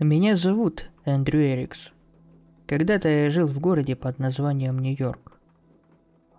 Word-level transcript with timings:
Меня 0.00 0.34
зовут 0.34 0.88
Эндрю 1.04 1.42
Эрикс. 1.42 1.90
Когда-то 2.66 3.06
я 3.10 3.28
жил 3.28 3.46
в 3.46 3.60
городе 3.60 3.94
под 3.94 4.18
названием 4.18 4.78
Нью-Йорк. 4.78 5.38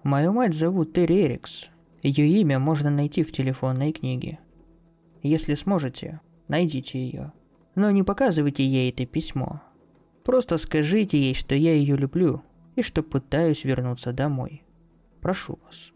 Мою 0.02 0.34
мать 0.34 0.56
зовут 0.56 0.94
Терри 0.94 1.28
Эрикс. 1.28 1.68
Ее 2.02 2.28
имя 2.42 2.58
можно 2.58 2.90
найти 2.90 3.22
в 3.22 3.32
телефонной 3.32 3.92
книге. 3.92 4.40
Если 5.22 5.54
сможете, 5.54 6.22
найдите 6.48 6.98
ее. 6.98 7.34
Но 7.76 7.92
не 7.92 8.02
показывайте 8.02 8.66
ей 8.66 8.90
это 8.90 9.06
письмо. 9.06 9.62
Просто 10.24 10.58
скажите 10.58 11.20
ей, 11.20 11.36
что 11.36 11.54
я 11.54 11.76
ее 11.76 11.96
люблю 11.96 12.42
и 12.76 12.82
что 12.82 13.04
пытаюсь 13.04 13.64
вернуться 13.64 14.12
домой. 14.12 14.64
Прошу 15.22 15.60
вас. 15.64 15.92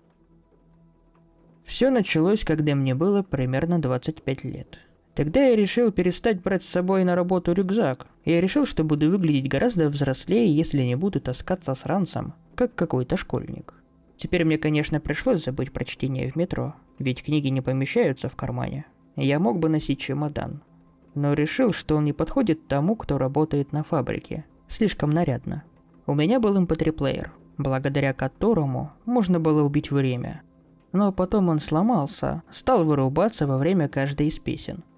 Все 1.63 1.89
началось, 1.89 2.43
когда 2.43 2.75
мне 2.75 2.93
было 2.93 3.23
примерно 3.23 3.81
25 3.81 4.43
лет. 4.43 4.84
Тогда 5.15 5.45
я 5.45 5.55
решил 5.55 5.93
перестать 5.93 6.41
брать 6.41 6.63
с 6.63 6.69
собой 6.69 7.05
на 7.05 7.15
работу 7.15 7.53
рюкзак. 7.53 8.05
Я 8.25 8.41
решил, 8.41 8.65
что 8.65 8.83
буду 8.83 9.09
выглядеть 9.09 9.49
гораздо 9.49 9.89
взрослее, 9.89 10.53
если 10.53 10.83
не 10.83 10.95
буду 10.95 11.21
таскаться 11.21 11.73
с 11.73 11.85
ранцем, 11.85 12.33
как 12.53 12.75
какой-то 12.75 13.15
школьник. 13.15 13.73
Теперь 14.17 14.43
мне, 14.43 14.57
конечно, 14.57 14.99
пришлось 14.99 15.45
забыть 15.45 15.71
про 15.71 15.85
чтение 15.85 16.29
в 16.29 16.35
метро, 16.35 16.75
ведь 16.99 17.23
книги 17.23 17.47
не 17.47 17.61
помещаются 17.61 18.27
в 18.27 18.35
кармане. 18.35 18.87
Я 19.15 19.39
мог 19.39 19.59
бы 19.59 19.69
носить 19.69 20.01
чемодан. 20.01 20.61
Но 21.13 21.31
решил, 21.31 21.71
что 21.71 21.95
он 21.95 22.03
не 22.03 22.11
подходит 22.11 22.67
тому, 22.67 22.97
кто 22.97 23.17
работает 23.17 23.71
на 23.71 23.83
фабрике. 23.85 24.43
Слишком 24.67 25.11
нарядно. 25.11 25.63
У 26.07 26.13
меня 26.13 26.41
был 26.41 26.61
mp3-плеер, 26.61 27.31
благодаря 27.57 28.11
которому 28.11 28.91
можно 29.05 29.39
было 29.39 29.63
убить 29.63 29.91
время. 29.91 30.41
Но 30.91 31.13
потом 31.13 31.47
он 31.47 31.61
сломался, 31.61 32.43
стал 32.51 32.83
вырубаться 32.83 33.47
во 33.47 33.57
время 33.57 33.87
каждой 33.87 34.27
из 34.27 34.39
песен– 34.39 34.83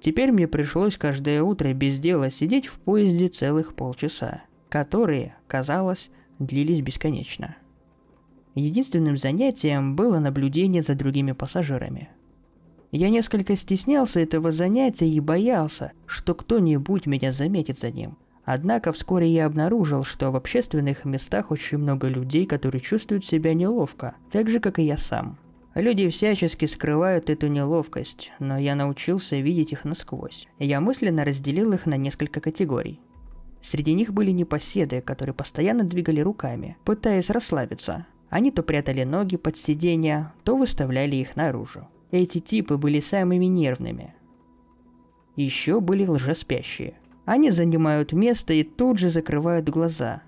Теперь 0.00 0.30
мне 0.30 0.46
пришлось 0.46 0.96
каждое 0.96 1.42
утро 1.42 1.72
без 1.72 1.98
дела 1.98 2.30
сидеть 2.30 2.66
в 2.66 2.78
поезде 2.78 3.28
целых 3.28 3.74
полчаса, 3.74 4.42
которые, 4.68 5.34
казалось, 5.46 6.10
длились 6.38 6.82
бесконечно. 6.82 7.56
Единственным 8.54 9.16
занятием 9.16 9.96
было 9.96 10.18
наблюдение 10.18 10.82
за 10.82 10.94
другими 10.94 11.32
пассажирами. 11.32 12.08
Я 12.90 13.10
несколько 13.10 13.56
стеснялся 13.56 14.20
этого 14.20 14.50
занятия 14.50 15.08
и 15.08 15.20
боялся, 15.20 15.92
что 16.06 16.34
кто-нибудь 16.34 17.06
меня 17.06 17.32
заметит 17.32 17.78
за 17.78 17.90
ним. 17.90 18.16
Однако 18.44 18.92
вскоре 18.92 19.28
я 19.28 19.44
обнаружил, 19.44 20.04
что 20.04 20.30
в 20.30 20.36
общественных 20.36 21.04
местах 21.04 21.50
очень 21.50 21.78
много 21.78 22.08
людей, 22.08 22.46
которые 22.46 22.80
чувствуют 22.80 23.26
себя 23.26 23.52
неловко, 23.52 24.14
так 24.32 24.48
же, 24.48 24.58
как 24.58 24.78
и 24.78 24.84
я 24.84 24.96
сам– 24.96 25.38
Люди 25.78 26.08
всячески 26.08 26.64
скрывают 26.64 27.30
эту 27.30 27.46
неловкость, 27.46 28.32
но 28.40 28.58
я 28.58 28.74
научился 28.74 29.36
видеть 29.36 29.70
их 29.70 29.84
насквозь. 29.84 30.48
Я 30.58 30.80
мысленно 30.80 31.24
разделил 31.24 31.72
их 31.72 31.86
на 31.86 31.96
несколько 31.96 32.40
категорий. 32.40 33.00
Среди 33.62 33.94
них 33.94 34.12
были 34.12 34.32
непоседы, 34.32 35.00
которые 35.00 35.34
постоянно 35.34 35.84
двигали 35.84 36.18
руками, 36.18 36.76
пытаясь 36.84 37.30
расслабиться. 37.30 38.06
Они 38.28 38.50
то 38.50 38.64
прятали 38.64 39.04
ноги 39.04 39.36
под 39.36 39.56
сиденья, 39.56 40.34
то 40.42 40.56
выставляли 40.56 41.14
их 41.14 41.36
наружу. 41.36 41.86
Эти 42.10 42.40
типы 42.40 42.76
были 42.76 42.98
самыми 42.98 43.44
нервными. 43.44 44.16
Еще 45.36 45.80
были 45.80 46.04
лжеспящие. 46.04 46.94
Они 47.24 47.52
занимают 47.52 48.12
место 48.12 48.52
и 48.52 48.64
тут 48.64 48.98
же 48.98 49.10
закрывают 49.10 49.68
глаза. 49.68 50.22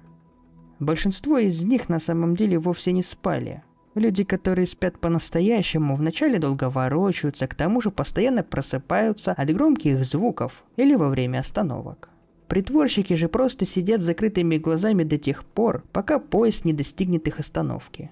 Большинство 0.79 1.39
из 1.39 1.65
них 1.65 1.89
на 1.89 1.99
самом 1.99 2.37
деле 2.37 2.57
вовсе 2.61 2.93
не 2.93 3.03
спали– 3.03 3.65
Люди, 3.97 4.23
которые 4.23 4.67
спят 4.67 5.01
по-настоящему, 5.01 5.97
вначале 5.97 6.39
долго 6.39 6.71
ворочаются, 6.71 7.49
к 7.49 7.57
тому 7.57 7.81
же 7.81 7.91
постоянно 7.91 8.45
просыпаются 8.45 9.33
от 9.33 9.51
громких 9.51 10.05
звуков 10.05 10.63
или 10.77 10.95
во 10.95 11.09
время 11.09 11.39
остановок. 11.39 12.09
Притворщики 12.47 13.15
же 13.15 13.29
просто 13.29 13.67
сидят 13.67 14.01
с 14.01 14.05
закрытыми 14.05 14.59
глазами 14.59 15.03
до 15.03 15.19
тех 15.19 15.45
пор, 15.45 15.85
пока 15.93 16.21
поезд 16.21 16.65
не 16.65 16.73
достигнет 16.73 17.27
их 17.27 17.41
остановки. 17.41 18.11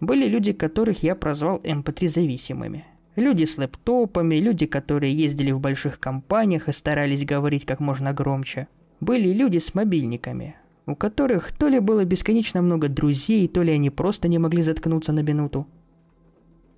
Были 0.00 0.26
люди, 0.26 0.52
которых 0.52 1.02
я 1.02 1.14
прозвал 1.14 1.58
MP3 1.58 2.04
эм 2.04 2.08
зависимыми. 2.08 2.84
Люди 3.16 3.44
с 3.44 3.58
лэптопами, 3.58 4.36
люди, 4.36 4.66
которые 4.66 5.14
ездили 5.14 5.50
в 5.52 5.60
больших 5.60 6.00
компаниях 6.00 6.68
и 6.68 6.72
старались 6.72 7.24
говорить 7.24 7.66
как 7.66 7.80
можно 7.80 8.12
громче. 8.12 8.66
Были 9.00 9.32
люди 9.32 9.58
с 9.58 9.74
мобильниками, 9.74 10.56
у 10.86 10.94
которых 10.94 11.52
то 11.52 11.68
ли 11.68 11.78
было 11.78 12.04
бесконечно 12.04 12.62
много 12.62 12.88
друзей, 12.88 13.46
то 13.48 13.62
ли 13.62 13.72
они 13.72 13.90
просто 13.90 14.28
не 14.28 14.38
могли 14.38 14.62
заткнуться 14.62 15.12
на 15.12 15.20
минуту. 15.20 15.66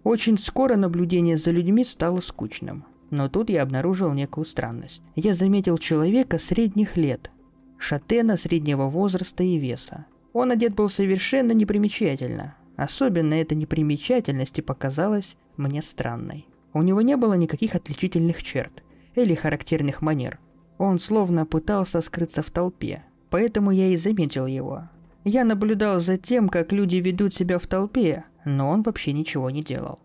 Очень 0.05 0.39
скоро 0.39 0.77
наблюдение 0.77 1.37
за 1.37 1.51
людьми 1.51 1.85
стало 1.85 2.21
скучным. 2.21 2.85
Но 3.11 3.29
тут 3.29 3.51
я 3.51 3.63
обнаружил 3.63 4.13
некую 4.13 4.47
странность. 4.47 5.03
Я 5.15 5.35
заметил 5.35 5.77
человека 5.79 6.39
средних 6.39 6.97
лет, 6.97 7.31
шатена 7.79 8.37
среднего 8.37 8.89
возраста 8.89 9.43
и 9.43 9.59
веса. 9.59 10.07
Он 10.33 10.51
одет 10.51 10.75
был 10.75 10.89
совершенно 10.89 11.53
непримечательно. 11.53 12.57
Особенно 12.77 13.35
эта 13.35 13.55
непримечательность 13.55 14.59
и 14.59 14.63
показалась 14.63 15.37
мне 15.57 15.83
странной. 15.83 16.47
У 16.73 16.83
него 16.83 17.03
не 17.03 17.17
было 17.17 17.35
никаких 17.35 17.75
отличительных 17.75 18.43
черт 18.43 18.83
или 19.15 19.35
характерных 19.35 20.01
манер. 20.01 20.41
Он 20.79 20.99
словно 20.99 21.45
пытался 21.45 22.01
скрыться 22.01 22.43
в 22.43 22.51
толпе, 22.51 23.05
поэтому 23.33 23.71
я 23.71 23.89
и 23.89 23.97
заметил 23.97 24.47
его. 24.47 24.91
Я 25.25 25.45
наблюдал 25.45 26.01
за 26.01 26.19
тем, 26.19 26.51
как 26.51 26.71
люди 26.71 26.97
ведут 26.97 27.33
себя 27.33 27.59
в 27.59 27.67
толпе, 27.67 28.25
но 28.45 28.69
он 28.69 28.83
вообще 28.83 29.15
ничего 29.15 29.49
не 29.49 29.63
делал. 29.63 30.01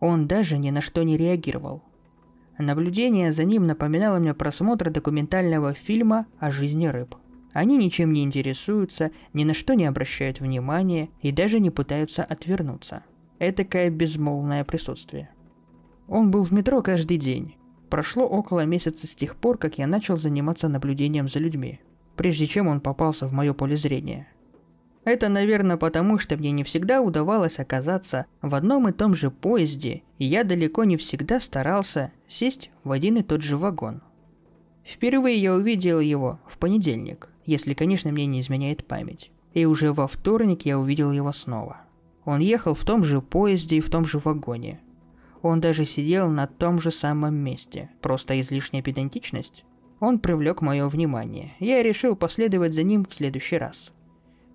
Он 0.00 0.26
даже 0.26 0.58
ни 0.58 0.70
на 0.70 0.80
что 0.80 1.04
не 1.04 1.16
реагировал. 1.16 1.84
Наблюдение 2.58 3.30
за 3.30 3.44
ним 3.44 3.68
напоминало 3.68 4.18
мне 4.18 4.34
просмотр 4.34 4.90
документального 4.90 5.72
фильма 5.72 6.26
о 6.40 6.50
жизни 6.50 6.86
рыб. 6.88 7.14
Они 7.52 7.76
ничем 7.76 8.12
не 8.12 8.24
интересуются, 8.24 9.12
ни 9.32 9.44
на 9.44 9.54
что 9.54 9.74
не 9.74 9.84
обращают 9.84 10.40
внимания 10.40 11.10
и 11.22 11.30
даже 11.30 11.60
не 11.60 11.70
пытаются 11.70 12.24
отвернуться. 12.24 13.04
Этакое 13.38 13.88
безмолвное 13.88 14.64
присутствие. 14.64 15.30
Он 16.08 16.32
был 16.32 16.42
в 16.42 16.50
метро 16.50 16.82
каждый 16.82 17.18
день. 17.18 17.54
Прошло 17.88 18.24
около 18.24 18.64
месяца 18.64 19.06
с 19.06 19.14
тех 19.14 19.36
пор, 19.36 19.58
как 19.58 19.78
я 19.78 19.86
начал 19.86 20.16
заниматься 20.16 20.68
наблюдением 20.68 21.28
за 21.28 21.38
людьми 21.38 21.78
прежде 22.16 22.46
чем 22.46 22.68
он 22.68 22.80
попался 22.80 23.26
в 23.26 23.32
мое 23.32 23.52
поле 23.52 23.76
зрения. 23.76 24.28
Это, 25.04 25.28
наверное, 25.28 25.76
потому, 25.76 26.18
что 26.18 26.36
мне 26.36 26.50
не 26.50 26.64
всегда 26.64 27.02
удавалось 27.02 27.58
оказаться 27.58 28.24
в 28.40 28.54
одном 28.54 28.88
и 28.88 28.92
том 28.92 29.14
же 29.14 29.30
поезде, 29.30 30.02
и 30.18 30.24
я 30.24 30.44
далеко 30.44 30.84
не 30.84 30.96
всегда 30.96 31.40
старался 31.40 32.10
сесть 32.26 32.70
в 32.84 32.90
один 32.90 33.18
и 33.18 33.22
тот 33.22 33.42
же 33.42 33.58
вагон. 33.58 34.00
Впервые 34.82 35.36
я 35.36 35.54
увидел 35.54 36.00
его 36.00 36.40
в 36.46 36.58
понедельник, 36.58 37.28
если, 37.44 37.74
конечно, 37.74 38.12
мне 38.12 38.26
не 38.26 38.40
изменяет 38.40 38.86
память. 38.86 39.30
И 39.52 39.66
уже 39.66 39.92
во 39.92 40.08
вторник 40.08 40.64
я 40.64 40.78
увидел 40.78 41.12
его 41.12 41.32
снова. 41.32 41.82
Он 42.24 42.40
ехал 42.40 42.74
в 42.74 42.84
том 42.84 43.04
же 43.04 43.20
поезде 43.20 43.76
и 43.76 43.80
в 43.80 43.90
том 43.90 44.06
же 44.06 44.18
вагоне. 44.18 44.80
Он 45.42 45.60
даже 45.60 45.84
сидел 45.84 46.30
на 46.30 46.46
том 46.46 46.80
же 46.80 46.90
самом 46.90 47.36
месте. 47.36 47.90
Просто 48.00 48.40
излишняя 48.40 48.82
педантичность? 48.82 49.64
Он 50.06 50.18
привлек 50.18 50.60
мое 50.60 50.86
внимание. 50.90 51.54
Я 51.60 51.82
решил 51.82 52.14
последовать 52.14 52.74
за 52.74 52.82
ним 52.82 53.06
в 53.06 53.14
следующий 53.14 53.56
раз. 53.56 53.90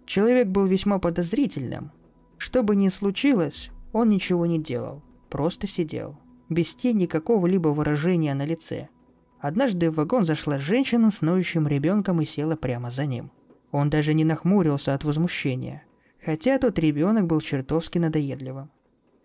Человек 0.06 0.48
был 0.48 0.68
весьма 0.68 1.00
подозрительным. 1.00 1.92
Что 2.38 2.62
бы 2.62 2.76
ни 2.76 2.88
случилось, 2.90 3.72
он 3.92 4.12
ничего 4.12 4.46
не 4.46 4.60
делал. 4.60 5.02
Просто 5.28 5.66
сидел. 5.66 6.20
Без 6.50 6.76
тени 6.76 7.08
какого-либо 7.08 7.70
выражения 7.70 8.36
на 8.36 8.46
лице. 8.46 8.90
Однажды 9.40 9.90
в 9.90 9.96
вагон 9.96 10.24
зашла 10.24 10.60
женщина 10.60 11.10
с 11.10 11.22
ноющим 11.22 11.68
ребенком 11.68 12.22
и 12.22 12.26
села 12.26 12.56
прямо 12.56 12.92
за 12.92 13.08
ним. 13.08 13.31
Он 13.72 13.90
даже 13.90 14.14
не 14.14 14.26
нахмурился 14.26 14.94
от 14.94 15.04
возмущения. 15.04 15.81
Хотя 16.24 16.60
тот 16.60 16.78
ребенок 16.78 17.26
был 17.26 17.42
чертовски 17.42 17.98
надоедливым. 17.98 18.70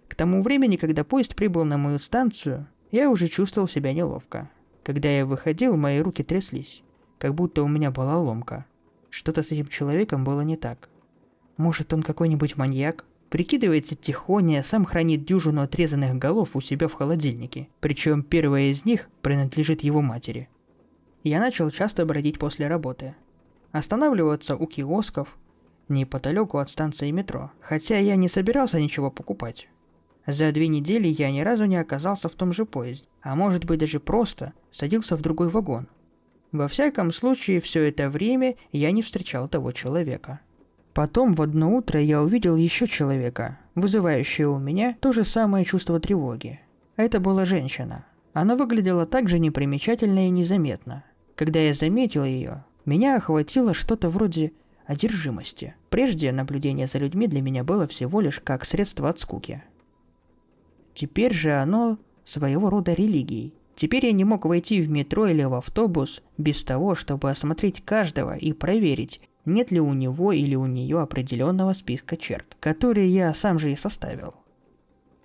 К 0.08 0.14
тому 0.14 0.42
времени, 0.42 0.76
когда 0.76 1.04
поезд 1.04 1.36
прибыл 1.36 1.66
на 1.66 1.76
мою 1.76 1.98
станцию, 1.98 2.66
я 2.90 3.10
уже 3.10 3.28
чувствовал 3.28 3.68
себя 3.68 3.92
неловко. 3.92 4.48
Когда 4.84 5.08
я 5.08 5.24
выходил, 5.24 5.76
мои 5.76 5.98
руки 6.00 6.22
тряслись, 6.22 6.82
как 7.18 7.34
будто 7.34 7.62
у 7.62 7.68
меня 7.68 7.90
была 7.90 8.18
ломка. 8.18 8.66
Что-то 9.08 9.42
с 9.42 9.50
этим 9.50 9.68
человеком 9.68 10.24
было 10.24 10.42
не 10.42 10.56
так. 10.56 10.90
Может, 11.56 11.92
он 11.94 12.02
какой-нибудь 12.02 12.56
маньяк? 12.58 13.06
Прикидывается 13.30 13.96
тихоня, 13.96 14.62
сам 14.62 14.84
хранит 14.84 15.24
дюжину 15.24 15.62
отрезанных 15.62 16.16
голов 16.16 16.54
у 16.54 16.60
себя 16.60 16.86
в 16.86 16.92
холодильнике. 16.92 17.68
Причем 17.80 18.22
первая 18.22 18.64
из 18.64 18.84
них 18.84 19.08
принадлежит 19.22 19.82
его 19.82 20.02
матери. 20.02 20.48
Я 21.22 21.40
начал 21.40 21.70
часто 21.70 22.04
бродить 22.04 22.38
после 22.38 22.68
работы. 22.68 23.16
Останавливаться 23.72 24.54
у 24.54 24.66
киосков, 24.66 25.38
неподалеку 25.88 26.58
от 26.58 26.68
станции 26.68 27.10
метро. 27.10 27.50
Хотя 27.60 27.98
я 27.98 28.16
не 28.16 28.28
собирался 28.28 28.78
ничего 28.78 29.10
покупать. 29.10 29.68
За 30.26 30.52
две 30.52 30.68
недели 30.68 31.08
я 31.08 31.30
ни 31.30 31.40
разу 31.40 31.66
не 31.66 31.76
оказался 31.76 32.28
в 32.28 32.34
том 32.34 32.52
же 32.52 32.64
поезде, 32.64 33.06
а 33.22 33.34
может 33.34 33.64
быть 33.64 33.80
даже 33.80 34.00
просто 34.00 34.54
садился 34.70 35.16
в 35.16 35.20
другой 35.20 35.48
вагон. 35.48 35.88
Во 36.50 36.68
всяком 36.68 37.12
случае, 37.12 37.60
все 37.60 37.82
это 37.82 38.08
время 38.08 38.56
я 38.72 38.90
не 38.92 39.02
встречал 39.02 39.48
того 39.48 39.72
человека. 39.72 40.40
Потом 40.94 41.34
в 41.34 41.42
одно 41.42 41.74
утро 41.74 42.00
я 42.00 42.22
увидел 42.22 42.56
еще 42.56 42.86
человека, 42.86 43.58
вызывающего 43.74 44.52
у 44.52 44.58
меня 44.58 44.96
то 45.00 45.12
же 45.12 45.24
самое 45.24 45.64
чувство 45.64 45.98
тревоги. 45.98 46.60
Это 46.96 47.18
была 47.18 47.44
женщина. 47.44 48.06
Она 48.32 48.54
выглядела 48.56 49.04
так 49.04 49.28
же 49.28 49.38
непримечательно 49.38 50.28
и 50.28 50.30
незаметно. 50.30 51.04
Когда 51.34 51.58
я 51.58 51.74
заметил 51.74 52.24
ее, 52.24 52.64
меня 52.84 53.16
охватило 53.16 53.74
что-то 53.74 54.08
вроде 54.08 54.52
одержимости. 54.86 55.74
Прежде 55.90 56.30
наблюдение 56.30 56.86
за 56.86 56.98
людьми 56.98 57.26
для 57.26 57.42
меня 57.42 57.64
было 57.64 57.88
всего 57.88 58.20
лишь 58.20 58.38
как 58.38 58.64
средство 58.64 59.08
от 59.08 59.18
скуки. 59.18 59.64
Теперь 60.94 61.34
же 61.34 61.52
оно 61.52 61.98
своего 62.24 62.70
рода 62.70 62.94
религией. 62.94 63.52
Теперь 63.74 64.06
я 64.06 64.12
не 64.12 64.24
мог 64.24 64.46
войти 64.46 64.80
в 64.80 64.88
метро 64.88 65.26
или 65.26 65.42
в 65.42 65.54
автобус 65.54 66.22
без 66.38 66.62
того, 66.62 66.94
чтобы 66.94 67.30
осмотреть 67.30 67.84
каждого 67.84 68.36
и 68.36 68.52
проверить, 68.52 69.20
нет 69.44 69.72
ли 69.72 69.80
у 69.80 69.92
него 69.92 70.32
или 70.32 70.54
у 70.54 70.66
нее 70.66 71.00
определенного 71.00 71.72
списка 71.72 72.16
черт, 72.16 72.56
которые 72.60 73.12
я 73.12 73.34
сам 73.34 73.58
же 73.58 73.72
и 73.72 73.76
составил. 73.76 74.34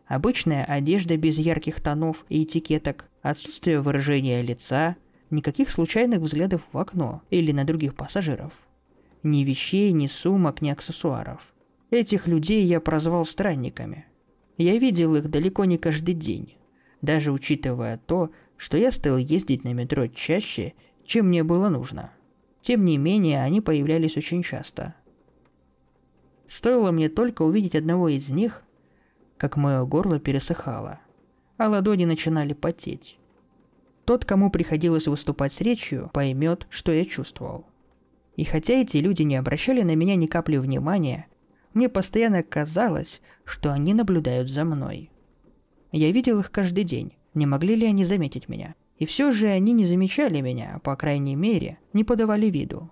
Обычная 0.08 0.66
одежда 0.66 1.16
без 1.18 1.38
ярких 1.38 1.80
тонов 1.80 2.26
и 2.30 2.44
этикеток, 2.44 3.06
отсутствие 3.22 3.80
выражения 3.80 4.42
лица, 4.42 4.96
никаких 5.30 5.70
случайных 5.70 6.22
взглядов 6.22 6.64
в 6.72 6.78
окно 6.80 7.22
или 7.30 7.52
на 7.52 7.64
других 7.64 7.94
пассажиров. 7.94 8.52
Ни 9.22 9.44
вещей, 9.44 9.92
ни 9.92 10.08
сумок, 10.08 10.64
ни 10.64 10.72
аксессуаров. 10.72 11.42
Этих 11.92 12.28
людей 12.28 12.64
я 12.66 12.80
прозвал 12.80 13.28
странниками. 13.28 14.06
Я 14.60 14.78
видел 14.78 15.16
их 15.16 15.30
далеко 15.30 15.64
не 15.64 15.78
каждый 15.78 16.14
день, 16.14 16.58
даже 17.02 17.32
учитывая 17.32 17.98
то, 17.98 18.30
что 18.58 18.78
я 18.78 18.92
стал 18.92 19.16
ездить 19.16 19.64
на 19.64 19.74
метро 19.74 20.08
чаще, 20.08 20.74
чем 21.06 21.30
мне 21.30 21.46
было 21.46 21.70
нужно. 21.70 22.12
Тем 22.62 22.84
не 22.84 22.98
менее, 22.98 23.42
они 23.42 23.62
появлялись 23.62 24.18
очень 24.18 24.44
часто. 24.44 24.96
Стоило 26.50 26.92
мне 26.92 27.08
только 27.08 27.44
увидеть 27.44 27.74
одного 27.74 28.10
из 28.10 28.30
них, 28.32 28.62
как 29.38 29.56
мое 29.56 29.86
горло 29.86 30.20
пересыхало, 30.20 31.00
а 31.56 31.70
ладони 31.70 32.04
начинали 32.04 32.52
потеть. 32.52 33.18
Тот, 34.04 34.26
кому 34.26 34.52
приходилось 34.52 35.08
выступать 35.08 35.54
с 35.54 35.62
речью, 35.62 36.10
поймет, 36.12 36.68
что 36.70 36.92
я 36.92 37.06
чувствовал. 37.06 37.66
И 38.36 38.44
хотя 38.44 38.74
эти 38.74 38.98
люди 38.98 39.22
не 39.22 39.38
обращали 39.38 39.84
на 39.84 39.96
меня 39.96 40.18
ни 40.18 40.26
капли 40.26 40.58
внимания, 40.58 41.28
мне 41.74 41.90
постоянно 41.90 42.44
казалось, 42.44 43.22
что 43.46 43.72
они 43.72 43.94
наблюдают 43.94 44.50
за 44.50 44.66
мной. 44.66 45.12
Я 45.92 46.12
видел 46.12 46.40
их 46.40 46.52
каждый 46.52 46.84
день, 46.84 47.14
не 47.34 47.46
могли 47.46 47.76
ли 47.76 47.86
они 47.86 48.06
заметить 48.06 48.50
меня? 48.50 48.76
И 48.98 49.06
все 49.06 49.32
же 49.32 49.48
они 49.48 49.72
не 49.72 49.86
замечали 49.86 50.42
меня, 50.42 50.80
по 50.84 50.96
крайней 50.96 51.36
мере, 51.36 51.80
не 51.94 52.04
подавали 52.04 52.48
виду. 52.48 52.90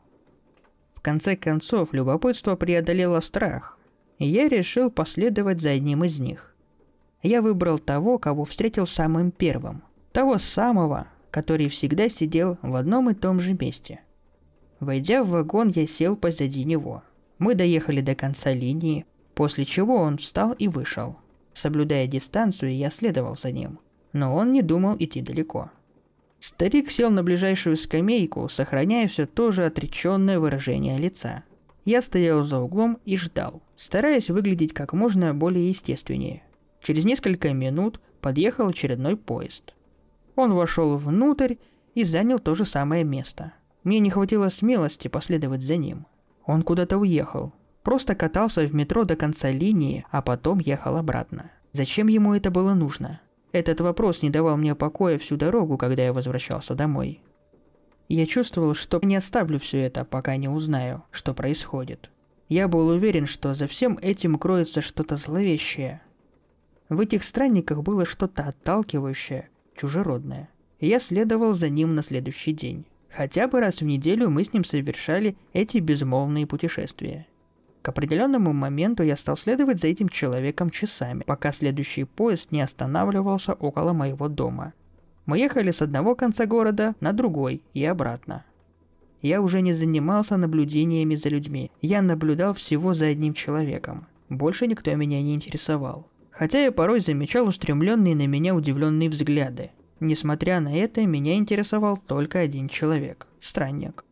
В 0.96 1.02
конце 1.02 1.36
концов, 1.36 1.94
любопытство 1.94 2.56
преодолело 2.56 3.20
страх, 3.20 3.78
и 4.18 4.28
я 4.28 4.48
решил 4.48 4.90
последовать 4.90 5.62
за 5.62 5.72
одним 5.72 6.04
из 6.04 6.20
них. 6.20 6.56
Я 7.24 7.42
выбрал 7.42 7.78
того, 7.78 8.20
кого 8.20 8.46
встретил 8.46 8.88
самым 8.88 9.32
первым. 9.32 9.84
Того 10.12 10.38
самого, 10.38 11.08
который 11.30 11.68
всегда 11.68 12.10
сидел 12.10 12.58
в 12.62 12.76
одном 12.76 13.10
и 13.10 13.14
том 13.14 13.40
же 13.40 13.54
месте. 13.54 14.02
Войдя 14.80 15.24
в 15.24 15.30
вагон, 15.30 15.70
я 15.70 15.88
сел 15.88 16.16
позади 16.16 16.64
него. 16.64 17.04
Мы 17.40 17.56
доехали 17.56 18.02
до 18.02 18.16
конца 18.16 18.52
линии, 18.52 19.06
после 19.36 19.66
чего 19.66 19.98
он 19.98 20.18
встал 20.18 20.54
и 20.54 20.68
вышел. 20.68 21.18
Соблюдая 21.54 22.08
дистанцию, 22.08 22.76
я 22.76 22.90
следовал 22.90 23.36
за 23.36 23.52
ним. 23.52 23.80
Но 24.14 24.34
он 24.36 24.52
не 24.52 24.62
думал 24.62 24.96
идти 25.00 25.22
далеко. 25.22 25.72
Старик 26.40 26.92
сел 26.92 27.10
на 27.10 27.24
ближайшую 27.24 27.78
скамейку, 27.78 28.48
сохраняя 28.48 29.08
все 29.08 29.26
то 29.26 29.52
же 29.52 29.66
отреченное 29.66 30.40
выражение 30.40 30.98
лица. 30.98 31.44
Я 31.84 32.02
стоял 32.02 32.44
за 32.44 32.60
углом 32.60 33.00
и 33.06 33.18
ждал, 33.18 33.62
стараясь 33.76 34.30
выглядеть 34.30 34.74
как 34.74 34.94
можно 34.94 35.34
более 35.34 35.70
естественнее. 35.70 36.44
Через 36.82 37.06
несколько 37.06 37.54
минут 37.54 38.00
подъехал 38.22 38.68
очередной 38.68 39.18
поезд. 39.18 39.74
Он 40.36 40.54
вошел 40.54 40.98
внутрь 40.98 41.56
и 41.96 42.04
занял 42.04 42.40
то 42.40 42.54
же 42.56 42.66
самое 42.66 43.04
место. 43.04 43.54
Мне 43.84 44.00
не 44.00 44.10
хватило 44.10 44.50
смелости 44.50 45.08
последовать 45.08 45.62
за 45.62 45.78
ним. 45.78 46.06
Он 46.48 46.64
куда-то 46.64 46.98
уехал. 46.98 47.54
Просто 47.84 48.16
катался 48.16 48.66
в 48.66 48.74
метро 48.74 49.04
до 49.04 49.16
конца 49.16 49.52
линии, 49.52 50.06
а 50.10 50.22
потом 50.22 50.60
ехал 50.60 50.98
обратно. 50.98 51.52
Зачем 51.74 52.08
ему 52.08 52.34
это 52.34 52.50
было 52.50 52.74
нужно? 52.74 53.22
Этот 53.52 53.82
вопрос 53.82 54.24
не 54.24 54.30
давал 54.30 54.58
мне 54.58 54.74
покоя 54.74 55.18
всю 55.18 55.38
дорогу, 55.38 55.78
когда 55.78 56.04
я 56.04 56.14
возвращался 56.14 56.74
домой. 56.74 57.22
Я 58.08 58.26
чувствовал, 58.26 58.74
что 58.74 59.00
не 59.04 59.16
оставлю 59.16 59.60
все 59.60 59.82
это, 59.82 60.06
пока 60.06 60.38
не 60.38 60.48
узнаю, 60.48 61.04
что 61.12 61.34
происходит. 61.34 62.10
Я 62.48 62.70
был 62.70 62.88
уверен, 62.88 63.26
что 63.26 63.54
за 63.54 63.68
всем 63.68 64.00
этим 64.02 64.38
кроется 64.38 64.82
что-то 64.82 65.18
зловещее. 65.18 66.02
В 66.88 67.02
этих 67.02 67.26
странниках 67.26 67.84
было 67.84 68.06
что-то 68.06 68.44
отталкивающее, 68.44 69.50
чужеродное. 69.76 70.50
Я 70.80 71.00
следовал 71.00 71.54
за 71.54 71.68
ним 71.68 71.96
на 71.96 72.04
следующий 72.04 72.54
день. 72.54 72.86
Хотя 73.18 73.48
бы 73.48 73.62
раз 73.62 73.82
в 73.82 73.84
неделю 73.84 74.30
мы 74.30 74.44
с 74.44 74.54
ним 74.54 74.64
совершали 74.64 75.36
эти 75.52 75.80
безмолвные 75.80 76.46
путешествия. 76.46 77.26
К 77.82 77.90
определенному 77.90 78.54
моменту 78.54 79.02
я 79.02 79.16
стал 79.16 79.36
следовать 79.36 79.80
за 79.80 79.88
этим 79.88 80.08
человеком 80.08 80.70
часами, 80.70 81.24
пока 81.26 81.52
следующий 81.52 82.04
поезд 82.04 82.52
не 82.52 82.62
останавливался 82.62 83.54
около 83.54 83.94
моего 83.94 84.28
дома. 84.28 84.74
Мы 85.26 85.40
ехали 85.40 85.72
с 85.72 85.82
одного 85.82 86.14
конца 86.14 86.46
города 86.46 86.94
на 87.00 87.12
другой 87.12 87.64
и 87.74 87.84
обратно. 87.86 88.46
Я 89.24 89.42
уже 89.42 89.62
не 89.62 89.74
занимался 89.74 90.38
наблюдениями 90.38 91.16
за 91.16 91.30
людьми, 91.30 91.72
я 91.82 92.04
наблюдал 92.04 92.54
всего 92.54 92.94
за 92.94 93.08
одним 93.08 93.34
человеком. 93.34 94.06
Больше 94.30 94.68
никто 94.68 94.94
меня 94.94 95.24
не 95.24 95.34
интересовал. 95.34 96.08
Хотя 96.30 96.62
я 96.62 96.72
порой 96.72 97.00
замечал 97.00 97.48
устремленные 97.48 98.16
на 98.16 98.28
меня 98.28 98.54
удивленные 98.54 99.10
взгляды. 99.10 99.72
Несмотря 100.00 100.60
на 100.60 100.76
это, 100.76 101.06
меня 101.06 101.36
интересовал 101.36 101.98
только 101.98 102.40
один 102.40 102.70
человек– 102.70 103.28
странник. 103.42 104.06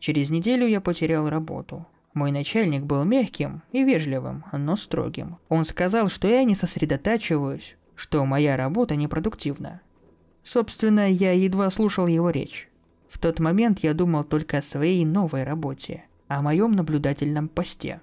Через 0.00 0.30
неделю 0.30 0.66
я 0.66 0.80
потерял 0.80 1.28
работу. 1.28 1.86
Мой 2.14 2.32
начальник 2.32 2.82
был 2.82 3.04
мягким 3.04 3.62
и 3.70 3.84
вежливым, 3.84 4.44
но 4.52 4.76
строгим. 4.76 5.38
Он 5.48 5.64
сказал, 5.64 6.08
что 6.08 6.26
я 6.26 6.42
не 6.42 6.56
сосредотачиваюсь, 6.56 7.76
что 7.94 8.24
моя 8.24 8.56
работа 8.56 8.96
непродуктивна. 8.96 9.80
Собственно, 10.42 11.10
я 11.10 11.32
едва 11.32 11.70
слушал 11.70 12.06
его 12.06 12.30
речь. 12.30 12.68
В 13.08 13.18
тот 13.18 13.38
момент 13.38 13.80
я 13.80 13.94
думал 13.94 14.24
только 14.24 14.58
о 14.58 14.62
своей 14.62 15.04
новой 15.04 15.44
работе, 15.44 16.04
о 16.26 16.42
моем 16.42 16.72
наблюдательном 16.72 17.48
посте. 17.48 18.00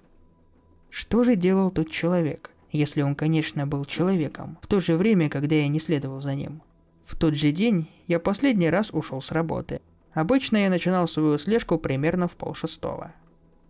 Что 0.90 1.24
же 1.24 1.36
делал 1.36 1.72
тот 1.72 1.92
человек, 1.92 2.52
если 2.72 3.02
он, 3.02 3.16
конечно, 3.16 3.68
был 3.68 3.84
человеком, 3.86 4.58
в 4.62 4.68
то 4.68 4.80
же 4.80 4.96
время, 4.96 5.30
когда 5.30 5.56
я 5.56 5.68
не 5.68 5.80
следовал 5.80 6.22
за 6.22 6.36
ним? 6.36 6.62
В 7.06 7.16
тот 7.16 7.36
же 7.36 7.52
день 7.52 7.88
я 8.08 8.20
последний 8.20 8.70
раз 8.70 8.90
ушел 8.92 9.22
с 9.22 9.32
работы. 9.32 9.82
Обычно 10.14 10.58
я 10.58 10.70
начинал 10.70 11.08
свою 11.08 11.38
слежку 11.38 11.78
примерно 11.78 12.28
в 12.28 12.36
полшестого. 12.36 13.14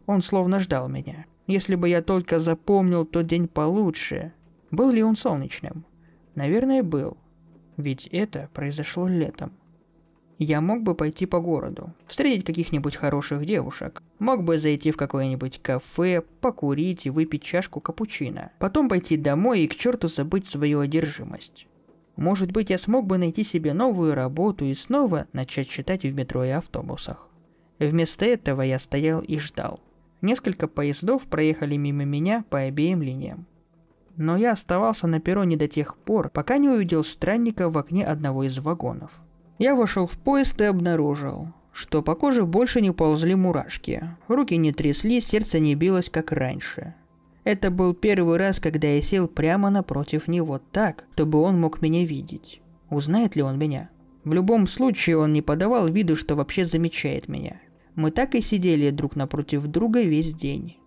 Он 0.06 0.22
словно 0.22 0.60
ждал 0.60 0.88
меня. 0.88 1.26
Если 1.48 1.76
бы 1.76 1.90
я 1.90 2.02
только 2.02 2.40
запомнил 2.40 3.06
тот 3.06 3.28
день 3.28 3.48
получше. 3.48 4.32
Был 4.72 4.90
ли 4.90 5.04
он 5.04 5.16
солнечным? 5.16 5.86
Наверное, 6.34 6.82
был. 6.82 7.18
Ведь 7.78 8.08
это 8.08 8.50
произошло 8.54 9.08
летом. 9.08 9.52
Я 10.38 10.60
мог 10.60 10.84
бы 10.84 10.96
пойти 10.96 11.26
по 11.26 11.40
городу, 11.40 11.94
встретить 12.08 12.46
каких-нибудь 12.46 12.96
хороших 12.98 13.46
девушек. 13.46 14.04
Мог 14.20 14.44
бы 14.44 14.58
зайти 14.58 14.92
в 14.92 14.98
какое-нибудь 14.98 15.62
кафе, 15.62 16.24
покурить 16.42 17.06
и 17.06 17.10
выпить 17.10 17.44
чашку 17.44 17.80
капучино. 17.80 18.52
Потом 18.60 18.90
пойти 18.90 19.16
домой 19.16 19.62
и 19.62 19.68
к 19.68 19.76
черту 19.76 20.08
забыть 20.08 20.46
свою 20.46 20.82
одержимость. 20.82 21.68
Может 22.16 22.52
быть, 22.52 22.70
я 22.70 22.78
смог 22.78 23.06
бы 23.06 23.18
найти 23.18 23.44
себе 23.44 23.74
новую 23.74 24.16
работу 24.16 24.66
и 24.66 24.74
снова 24.74 25.28
начать 25.34 25.70
читать 25.70 26.04
в 26.04 26.14
метро 26.14 26.44
и 26.44 26.50
автобусах. 26.50 27.28
Вместо 27.80 28.26
этого 28.26 28.62
я 28.62 28.80
стоял 28.80 29.20
и 29.20 29.38
ждал. 29.38 29.80
Несколько 30.22 30.68
поездов 30.68 31.24
проехали 31.24 31.76
мимо 31.76 32.06
меня 32.06 32.46
по 32.50 32.60
обеим 32.60 33.02
линиям. 33.02 33.46
Но 34.16 34.38
я 34.38 34.52
оставался 34.52 35.08
на 35.08 35.20
перроне 35.20 35.58
до 35.58 35.68
тех 35.68 35.98
пор, 35.98 36.30
пока 36.30 36.58
не 36.58 36.70
увидел 36.70 37.04
странника 37.04 37.70
в 37.70 37.78
окне 37.78 38.06
одного 38.06 38.44
из 38.44 38.58
вагонов. 38.60 39.12
Я 39.60 39.76
вошел 39.76 40.08
в 40.08 40.18
поезд 40.18 40.60
и 40.62 40.66
обнаружил, 40.66 41.50
что 41.74 42.02
по 42.02 42.16
коже 42.16 42.46
больше 42.46 42.80
не 42.80 42.92
ползли 42.92 43.36
мурашки, 43.36 44.10
руки 44.30 44.56
не 44.56 44.72
тряслись, 44.72 45.28
сердце 45.28 45.60
не 45.60 45.76
билось, 45.76 46.10
как 46.10 46.32
раньше. 46.32 46.96
Это 47.46 47.70
был 47.70 47.94
первый 47.94 48.38
раз, 48.38 48.60
когда 48.60 48.88
я 48.88 49.02
сел 49.02 49.28
прямо 49.28 49.70
напротив 49.70 50.28
него 50.28 50.60
так, 50.72 51.06
чтобы 51.14 51.40
он 51.40 51.62
мог 51.62 51.80
меня 51.80 52.04
видеть. 52.04 52.60
Узнает 52.90 53.36
ли 53.36 53.44
он 53.44 53.60
меня? 53.60 53.92
В 54.24 54.34
любом 54.34 54.66
случае 54.66 55.20
он 55.20 55.32
не 55.32 55.44
подавал 55.44 55.88
виду, 55.88 56.16
что 56.16 56.36
вообще 56.36 56.66
замечает 56.66 57.28
меня. 57.28 57.62
Мы 57.94 58.10
так 58.10 58.34
и 58.34 58.42
сидели 58.42 58.90
друг 58.90 59.16
напротив 59.16 59.68
друга 59.68 60.02
весь 60.02 60.34
день. 60.34 60.78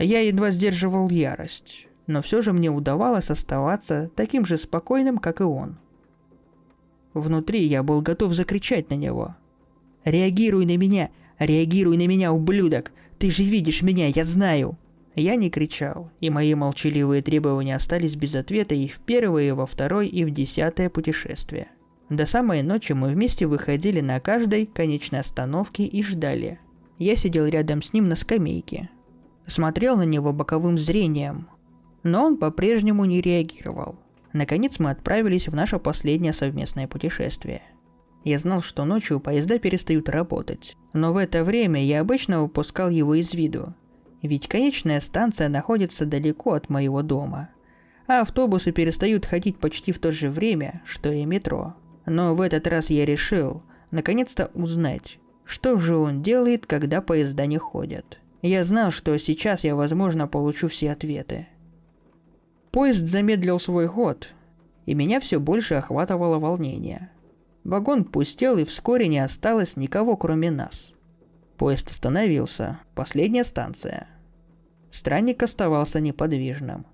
Я 0.00 0.18
едва 0.18 0.50
сдерживал 0.50 1.08
ярость, 1.10 1.86
но 2.08 2.22
все 2.22 2.42
же 2.42 2.52
мне 2.52 2.70
удавалось 2.70 3.30
оставаться 3.30 4.10
таким 4.16 4.44
же 4.44 4.58
спокойным, 4.58 5.18
как 5.18 5.40
и 5.40 5.44
он. 5.44 5.76
Внутри 7.14 7.64
я 7.66 7.84
был 7.84 8.02
готов 8.02 8.32
закричать 8.32 8.90
на 8.90 8.94
него. 8.94 9.36
«Реагируй 10.04 10.66
на 10.66 10.76
меня! 10.76 11.10
Реагируй 11.38 11.96
на 11.96 12.08
меня, 12.08 12.32
ублюдок! 12.32 12.90
Ты 13.18 13.30
же 13.30 13.44
видишь 13.44 13.82
меня, 13.82 14.08
я 14.08 14.24
знаю!» 14.24 14.76
Я 15.14 15.36
не 15.36 15.48
кричал, 15.48 16.10
и 16.20 16.28
мои 16.28 16.54
молчаливые 16.54 17.22
требования 17.22 17.76
остались 17.76 18.16
без 18.16 18.34
ответа 18.34 18.74
и 18.74 18.88
в 18.88 18.98
первое, 18.98 19.48
и 19.48 19.52
во 19.52 19.66
второе, 19.66 20.06
и 20.06 20.24
в 20.24 20.30
десятое 20.30 20.90
путешествие. 20.90 21.68
До 22.10 22.26
самой 22.26 22.62
ночи 22.62 22.92
мы 22.92 23.08
вместе 23.08 23.46
выходили 23.46 24.00
на 24.00 24.20
каждой 24.20 24.66
конечной 24.66 25.20
остановке 25.20 25.84
и 25.84 26.02
ждали. 26.02 26.58
Я 26.98 27.16
сидел 27.16 27.46
рядом 27.46 27.80
с 27.80 27.92
ним 27.92 28.08
на 28.08 28.16
скамейке. 28.16 28.90
Смотрел 29.46 29.96
на 29.96 30.04
него 30.04 30.32
боковым 30.32 30.78
зрением. 30.78 31.48
Но 32.02 32.24
он 32.26 32.36
по-прежнему 32.36 33.04
не 33.04 33.20
реагировал. 33.20 33.96
Наконец 34.32 34.78
мы 34.78 34.90
отправились 34.90 35.48
в 35.48 35.54
наше 35.54 35.78
последнее 35.78 36.32
совместное 36.32 36.88
путешествие. 36.88 37.62
Я 38.24 38.38
знал, 38.38 38.62
что 38.62 38.84
ночью 38.84 39.20
поезда 39.20 39.58
перестают 39.58 40.08
работать. 40.08 40.76
Но 40.92 41.12
в 41.12 41.16
это 41.16 41.44
время 41.44 41.84
я 41.84 42.00
обычно 42.00 42.42
выпускал 42.42 42.90
его 42.90 43.14
из 43.14 43.32
виду. 43.32 43.74
Ведь 44.24 44.48
конечная 44.48 45.02
станция 45.02 45.50
находится 45.50 46.06
далеко 46.06 46.54
от 46.54 46.70
моего 46.70 47.02
дома. 47.02 47.50
А 48.06 48.22
автобусы 48.22 48.72
перестают 48.72 49.26
ходить 49.26 49.58
почти 49.58 49.92
в 49.92 49.98
то 49.98 50.12
же 50.12 50.30
время, 50.30 50.80
что 50.86 51.12
и 51.12 51.26
метро. 51.26 51.74
Но 52.06 52.34
в 52.34 52.40
этот 52.40 52.66
раз 52.66 52.88
я 52.88 53.04
решил, 53.04 53.62
наконец-то 53.90 54.50
узнать, 54.54 55.18
что 55.44 55.78
же 55.78 55.98
он 55.98 56.22
делает, 56.22 56.64
когда 56.64 57.02
поезда 57.02 57.44
не 57.44 57.58
ходят. 57.58 58.18
Я 58.40 58.64
знал, 58.64 58.92
что 58.92 59.18
сейчас 59.18 59.62
я, 59.62 59.76
возможно, 59.76 60.26
получу 60.26 60.68
все 60.68 60.92
ответы. 60.92 61.46
Поезд 62.70 63.06
замедлил 63.06 63.60
свой 63.60 63.86
ход, 63.88 64.30
и 64.86 64.94
меня 64.94 65.20
все 65.20 65.38
больше 65.38 65.74
охватывало 65.74 66.38
волнение. 66.38 67.10
Вагон 67.62 68.04
пустел, 68.04 68.56
и 68.56 68.64
вскоре 68.64 69.06
не 69.06 69.18
осталось 69.18 69.76
никого, 69.76 70.16
кроме 70.16 70.50
нас. 70.50 70.93
Поезд 71.56 71.90
остановился. 71.90 72.78
Последняя 72.94 73.44
станция. 73.44 74.08
Странник 74.90 75.42
оставался 75.42 76.00
неподвижным. 76.00 76.86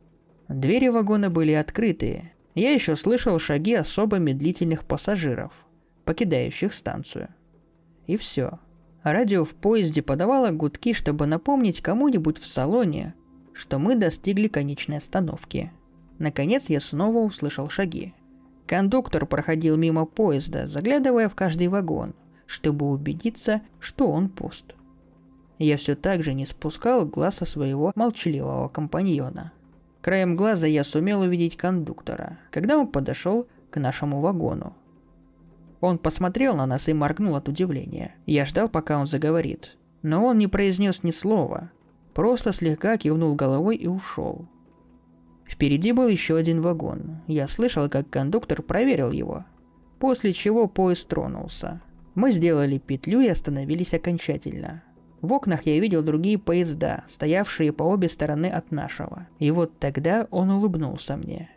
Двери 0.49 0.89
вагона 0.89 1.31
были 1.31 1.53
открыты, 1.53 2.33
я 2.55 2.73
еще 2.73 2.97
слышал 2.97 3.39
шаги 3.39 3.75
особо 3.75 4.19
медлительных 4.19 4.85
пассажиров, 4.85 5.53
покидающих 6.05 6.75
станцию. 6.75 7.29
И 8.07 8.17
все. 8.17 8.59
Радио 9.03 9.45
в 9.45 9.55
поезде 9.55 10.03
подавало 10.03 10.51
гудки, 10.51 10.93
чтобы 10.93 11.27
напомнить 11.27 11.81
кому-нибудь 11.81 12.39
в 12.39 12.47
салоне, 12.47 13.15
что 13.55 13.79
мы 13.79 13.95
достигли 13.95 14.49
конечной 14.49 14.99
остановки. 14.99 15.73
Наконец 16.19 16.69
я 16.69 16.81
снова 16.81 17.19
услышал 17.19 17.71
шаги. 17.71 18.15
Кондуктор 18.67 19.25
проходил 19.27 19.77
мимо 19.77 20.05
поезда, 20.05 20.67
заглядывая 20.67 21.29
в 21.29 21.35
каждый 21.35 21.69
вагон, 21.69 22.15
чтобы 22.51 22.91
убедиться, 22.91 23.63
что 23.79 24.11
он 24.11 24.29
пуст. 24.29 24.75
Я 25.59 25.77
все 25.77 25.95
так 25.95 26.23
же 26.23 26.35
не 26.35 26.47
спускал 26.47 27.07
глаз 27.07 27.37
со 27.37 27.45
своего 27.45 27.93
молчаливого 27.95 28.69
компаньона– 28.69 29.53
Краем 30.01 30.35
глаза 30.35 30.67
я 30.67 30.83
сумел 30.83 31.21
увидеть 31.21 31.59
кондуктора, 31.59 32.39
когда 32.51 32.79
он 32.79 32.87
подошел 32.87 33.47
к 33.71 33.79
нашему 33.79 34.21
вагону. 34.21 34.75
Он 35.81 35.99
посмотрел 35.99 36.57
на 36.57 36.65
нас 36.65 36.89
и 36.89 36.95
моргнул 36.95 37.37
от 37.37 37.49
удивления. 37.49 38.15
Я 38.25 38.47
ждал, 38.47 38.71
пока 38.71 38.99
он 38.99 39.07
заговорит. 39.07 39.77
Но 40.03 40.25
он 40.25 40.39
не 40.39 40.47
произнес 40.47 41.03
ни 41.03 41.11
слова, 41.11 41.71
просто 42.15 42.53
слегка 42.53 42.97
кивнул 42.97 43.35
головой 43.35 43.77
и 43.77 43.87
ушел. 43.87 44.47
Впереди 45.47 45.93
был 45.93 46.09
еще 46.09 46.37
один 46.37 46.63
вагон. 46.63 47.19
Я 47.27 47.47
слышал, 47.47 47.91
как 47.91 48.09
кондуктор 48.09 48.63
проверил 48.63 49.11
его. 49.11 49.45
После 49.99 50.33
чего 50.33 50.67
поезд 50.67 51.09
тронулся. 51.09 51.83
Мы 52.15 52.33
сделали 52.33 52.79
петлю 52.79 53.21
и 53.21 53.29
остановились 53.29 53.95
окончательно. 53.95 54.83
В 55.21 55.33
окнах 55.33 55.67
я 55.67 55.79
видел 55.79 56.03
другие 56.03 56.39
поезда, 56.39 57.05
стоявшие 57.07 57.73
по 57.73 57.85
обе 57.85 58.09
стороны 58.09 58.47
от 58.47 58.71
нашего. 58.71 59.29
И 59.39 59.51
вот 59.51 59.79
тогда 59.79 60.27
он 60.31 60.51
улыбнулся 60.51 61.17
мне. 61.17 61.51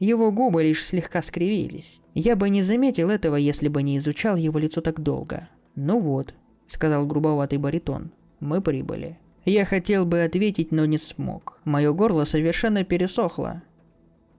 Его 0.00 0.32
губы 0.32 0.62
лишь 0.62 0.84
слегка 0.84 1.22
скривились. 1.22 2.00
Я 2.14 2.36
бы 2.36 2.48
не 2.48 2.62
заметил 2.62 3.10
этого, 3.10 3.36
если 3.36 3.68
бы 3.68 3.82
не 3.82 3.98
изучал 3.98 4.36
его 4.36 4.58
лицо 4.58 4.80
так 4.80 5.00
долго. 5.00 5.48
«Ну 5.76 6.00
вот»,— 6.00 6.34
сказал 6.66 7.06
грубоватый 7.06 7.58
баритон,— 7.58 8.10
«мы 8.40 8.60
прибыли». 8.60 9.18
Я 9.44 9.66
хотел 9.66 10.06
бы 10.06 10.22
ответить, 10.22 10.72
но 10.72 10.86
не 10.86 10.96
смог. 10.96 11.60
Мое 11.64 11.92
горло 11.92 12.24
совершенно 12.24 12.82
пересохло. 12.82 13.62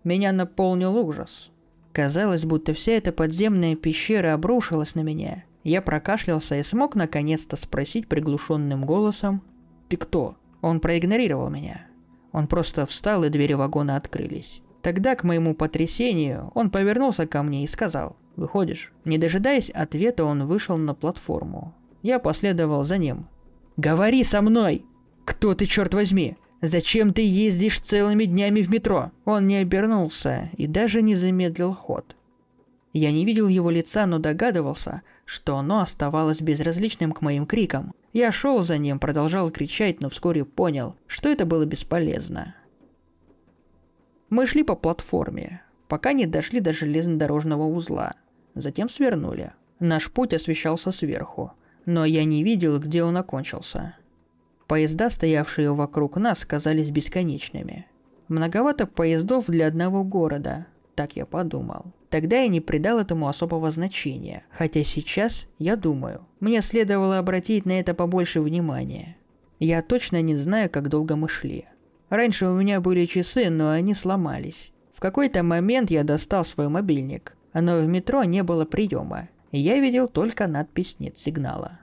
Меня 0.04 0.32
наполнил 0.32 0.98
ужас. 0.98 1.52
Казалось, 1.96 2.44
будто 2.44 2.74
вся 2.74 2.92
эта 2.92 3.14
подземная 3.14 3.78
пещера 3.78 4.34
обрушилась 4.34 4.96
на 4.96 5.00
меня, 5.00 5.46
я 5.64 5.82
прокашлялся 5.82 6.58
и 6.58 6.64
смог 6.64 6.94
наконец-то 6.94 7.56
спросить 7.56 8.10
приглушенным 8.10 8.86
голосом 8.86 9.42
«Ты 9.88 9.96
кто?». 9.96 10.36
Он 10.60 10.82
проигнорировал 10.82 11.50
меня. 11.50 11.88
Он 12.34 12.48
просто 12.48 12.86
встал, 12.86 13.24
и 13.24 13.30
двери 13.30 13.54
вагона 13.54 13.96
открылись. 13.96 14.62
Тогда, 14.82 15.16
к 15.16 15.24
моему 15.24 15.56
потрясению, 15.56 16.52
он 16.54 16.70
повернулся 16.70 17.28
ко 17.28 17.42
мне 17.44 17.64
и 17.64 17.68
сказал 17.68 18.18
«Выходишь?». 18.36 18.92
Не 19.06 19.18
дожидаясь 19.18 19.70
ответа, 19.70 20.26
он 20.26 20.48
вышел 20.48 20.76
на 20.76 20.96
платформу. 20.96 21.74
Я 22.02 22.20
последовал 22.20 22.84
за 22.84 22.98
ним. 22.98 23.30
«Говори 23.78 24.26
со 24.26 24.42
мной! 24.42 24.86
Кто 25.24 25.56
ты, 25.56 25.66
черт 25.66 25.94
возьми? 25.94 26.36
Зачем 26.68 27.14
ты 27.14 27.22
ездишь 27.22 27.80
целыми 27.80 28.26
днями 28.26 28.64
в 28.64 28.72
метро?» 28.72 29.12
Он 29.24 29.46
не 29.46 29.58
обернулся 29.58 30.50
и 30.58 30.66
даже 30.66 31.04
не 31.04 31.16
замедлил 31.16 31.76
ход. 31.76 32.16
Я 32.92 33.12
не 33.12 33.24
видел 33.24 33.48
его 33.48 33.70
лица, 33.70 34.08
но 34.08 34.18
догадывался, 34.18 35.04
что 35.26 35.58
оно 35.58 35.82
оставалось 35.82 36.42
безразличным 36.42 37.12
к 37.12 37.22
моим 37.22 37.46
крикам. 37.46 37.94
Я 38.14 38.32
шел 38.32 38.64
за 38.64 38.80
ним, 38.80 38.98
продолжал 38.98 39.52
кричать, 39.52 40.02
но 40.02 40.10
вскоре 40.10 40.44
понял, 40.44 40.96
что 41.06 41.30
это 41.30 41.46
было 41.46 41.66
бесполезно. 41.66 42.56
Мы 44.32 44.48
шли 44.48 44.64
по 44.64 44.76
платформе, 44.76 45.62
пока 45.88 46.14
не 46.14 46.26
дошли 46.26 46.62
до 46.62 46.74
железнодорожного 46.74 47.68
узла. 47.68 48.16
Затем 48.56 48.90
свернули. 48.90 49.54
Наш 49.80 50.10
путь 50.10 50.34
освещался 50.34 50.92
сверху, 50.92 51.52
но 51.86 52.06
я 52.06 52.24
не 52.24 52.44
видел, 52.44 52.80
где 52.80 53.04
он 53.04 53.18
окончился. 53.18 53.96
Поезда, 54.68 55.10
стоявшие 55.10 55.74
вокруг 55.74 56.18
нас, 56.18 56.44
казались 56.46 56.90
бесконечными. 56.90 57.86
Многовато 58.28 58.88
поездов 58.88 59.46
для 59.48 59.68
одного 59.68 60.04
города, 60.04 60.66
так 60.96 61.16
я 61.16 61.26
подумал. 61.28 61.94
Тогда 62.10 62.42
я 62.42 62.48
не 62.48 62.62
придал 62.62 63.00
этому 63.00 63.28
особого 63.28 63.70
значения, 63.70 64.44
хотя 64.50 64.84
сейчас 64.84 65.48
я 65.60 65.76
думаю, 65.76 66.26
мне 66.40 66.62
следовало 66.62 67.20
обратить 67.20 67.66
на 67.66 67.80
это 67.80 67.94
побольше 67.94 68.42
внимания. 68.42 69.18
Я 69.60 69.82
точно 69.84 70.22
не 70.22 70.36
знаю, 70.36 70.70
как 70.70 70.90
долго 70.90 71.16
мы 71.16 71.30
шли. 71.30 71.66
Раньше 72.10 72.48
у 72.48 72.56
меня 72.56 72.82
были 72.82 73.06
часы, 73.06 73.50
но 73.50 73.70
они 73.70 73.94
сломались. 73.94 74.72
В 74.94 75.00
какой-то 75.00 75.44
момент 75.44 75.92
я 75.92 76.04
достал 76.04 76.44
свой 76.46 76.70
мобильник, 76.70 77.36
но 77.54 77.80
в 77.80 77.88
метро 77.88 78.24
не 78.24 78.42
было 78.42 78.66
приема. 78.66 79.30
Я 79.52 79.80
видел 79.80 80.08
только 80.08 80.48
надпись 80.48 80.98
«Нет 81.00 81.18
сигнала». 81.18 81.80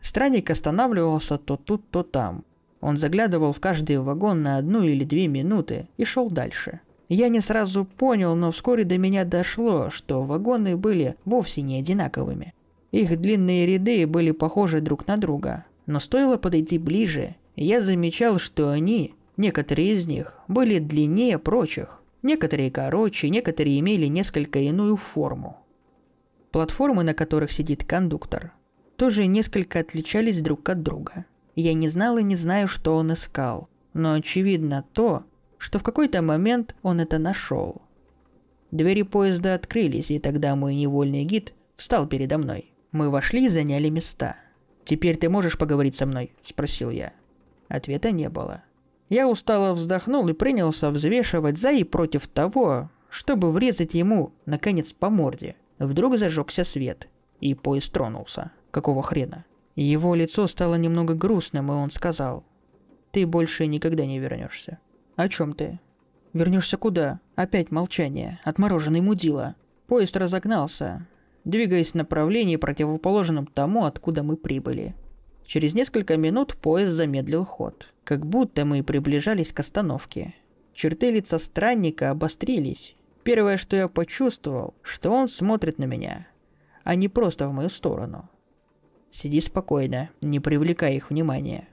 Странник 0.00 0.50
останавливался 0.50 1.38
то 1.38 1.56
тут, 1.56 1.88
то 1.90 2.02
там. 2.02 2.44
Он 2.80 2.96
заглядывал 2.96 3.52
в 3.52 3.60
каждый 3.60 3.98
вагон 3.98 4.42
на 4.42 4.56
одну 4.56 4.82
или 4.82 5.04
две 5.04 5.28
минуты 5.28 5.88
и 5.96 6.04
шел 6.04 6.30
дальше– 6.30 6.80
я 7.10 7.28
не 7.28 7.40
сразу 7.40 7.84
понял, 7.84 8.36
но 8.36 8.52
вскоре 8.52 8.84
до 8.84 8.96
меня 8.96 9.24
дошло, 9.24 9.90
что 9.90 10.22
вагоны 10.22 10.76
были 10.76 11.16
вовсе 11.24 11.60
не 11.60 11.80
одинаковыми. 11.80 12.54
Их 12.92 13.20
длинные 13.20 13.66
ряды 13.66 14.06
были 14.06 14.30
похожи 14.30 14.80
друг 14.80 15.08
на 15.08 15.16
друга, 15.16 15.64
но 15.86 15.98
стоило 15.98 16.36
подойти 16.36 16.78
ближе, 16.78 17.34
я 17.56 17.80
замечал, 17.80 18.38
что 18.38 18.70
они, 18.70 19.16
некоторые 19.36 19.94
из 19.94 20.06
них, 20.06 20.34
были 20.46 20.78
длиннее 20.78 21.40
прочих. 21.40 22.00
Некоторые 22.22 22.70
короче, 22.70 23.28
некоторые 23.28 23.80
имели 23.80 24.06
несколько 24.06 24.60
иную 24.60 24.96
форму. 24.96 25.58
Платформы, 26.52 27.02
на 27.02 27.12
которых 27.12 27.50
сидит 27.50 27.82
кондуктор, 27.82 28.52
тоже 29.00 29.24
несколько 29.24 29.78
отличались 29.78 30.42
друг 30.42 30.68
от 30.68 30.82
друга. 30.82 31.24
Я 31.56 31.72
не 31.72 31.88
знал 31.88 32.18
и 32.18 32.22
не 32.22 32.36
знаю, 32.36 32.68
что 32.68 32.98
он 32.98 33.14
искал, 33.14 33.70
но 33.94 34.12
очевидно 34.12 34.84
то, 34.92 35.24
что 35.56 35.78
в 35.78 35.82
какой-то 35.82 36.20
момент 36.20 36.74
он 36.82 37.00
это 37.00 37.16
нашел. 37.16 37.80
Двери 38.70 39.00
поезда 39.00 39.54
открылись, 39.54 40.10
и 40.10 40.18
тогда 40.18 40.54
мой 40.54 40.74
невольный 40.74 41.24
гид 41.24 41.54
встал 41.76 42.06
передо 42.06 42.36
мной. 42.36 42.74
Мы 42.92 43.08
вошли 43.08 43.46
и 43.46 43.48
заняли 43.48 43.88
места. 43.88 44.36
«Теперь 44.84 45.16
ты 45.16 45.30
можешь 45.30 45.56
поговорить 45.56 45.96
со 45.96 46.04
мной?»– 46.04 46.34
спросил 46.42 46.90
я. 46.90 47.14
Ответа 47.68 48.10
не 48.10 48.28
было. 48.28 48.64
Я 49.08 49.30
устало 49.30 49.72
вздохнул 49.72 50.28
и 50.28 50.34
принялся 50.34 50.90
взвешивать 50.90 51.56
за 51.56 51.70
и 51.70 51.84
против 51.84 52.28
того, 52.28 52.90
чтобы 53.08 53.50
врезать 53.50 53.94
ему, 53.94 54.34
наконец, 54.44 54.92
по 54.92 55.08
морде. 55.08 55.56
Вдруг 55.78 56.18
зажегся 56.18 56.64
свет, 56.64 57.08
и 57.40 57.54
поезд 57.54 57.94
тронулся. 57.94 58.50
Какого 58.70 59.02
хрена? 59.02 59.44
Его 59.76 60.14
лицо 60.14 60.46
стало 60.46 60.74
немного 60.74 61.14
грустным, 61.14 61.70
и 61.70 61.74
он 61.74 61.90
сказал, 61.90 62.44
«Ты 63.12 63.26
больше 63.26 63.66
никогда 63.66 64.04
не 64.06 64.18
вернешься». 64.18 64.78
«О 65.16 65.28
чем 65.28 65.52
ты?» 65.52 65.80
«Вернешься 66.32 66.76
куда?» 66.76 67.20
Опять 67.34 67.70
молчание. 67.70 68.40
Отмороженный 68.44 69.00
мудила. 69.00 69.56
Поезд 69.86 70.16
разогнался, 70.16 71.06
двигаясь 71.44 71.90
в 71.90 71.94
направлении, 71.94 72.56
противоположном 72.56 73.46
тому, 73.46 73.84
откуда 73.84 74.22
мы 74.22 74.36
прибыли. 74.36 74.94
Через 75.44 75.74
несколько 75.74 76.16
минут 76.16 76.56
поезд 76.56 76.92
замедлил 76.92 77.44
ход, 77.44 77.92
как 78.04 78.24
будто 78.24 78.64
мы 78.64 78.84
приближались 78.84 79.52
к 79.52 79.60
остановке. 79.60 80.34
Черты 80.74 81.10
лица 81.10 81.38
странника 81.38 82.10
обострились, 82.10 82.94
Первое, 83.22 83.58
что 83.58 83.76
я 83.76 83.88
почувствовал, 83.88 84.74
что 84.82 85.10
он 85.10 85.28
смотрит 85.28 85.78
на 85.78 85.84
меня, 85.84 86.26
а 86.84 86.94
не 86.94 87.08
просто 87.08 87.48
в 87.48 87.52
мою 87.52 87.68
сторону. 87.68 88.30
Сиди 89.10 89.40
спокойно, 89.40 90.10
не 90.20 90.38
привлекай 90.40 90.96
их 90.96 91.10
внимания. 91.10 91.68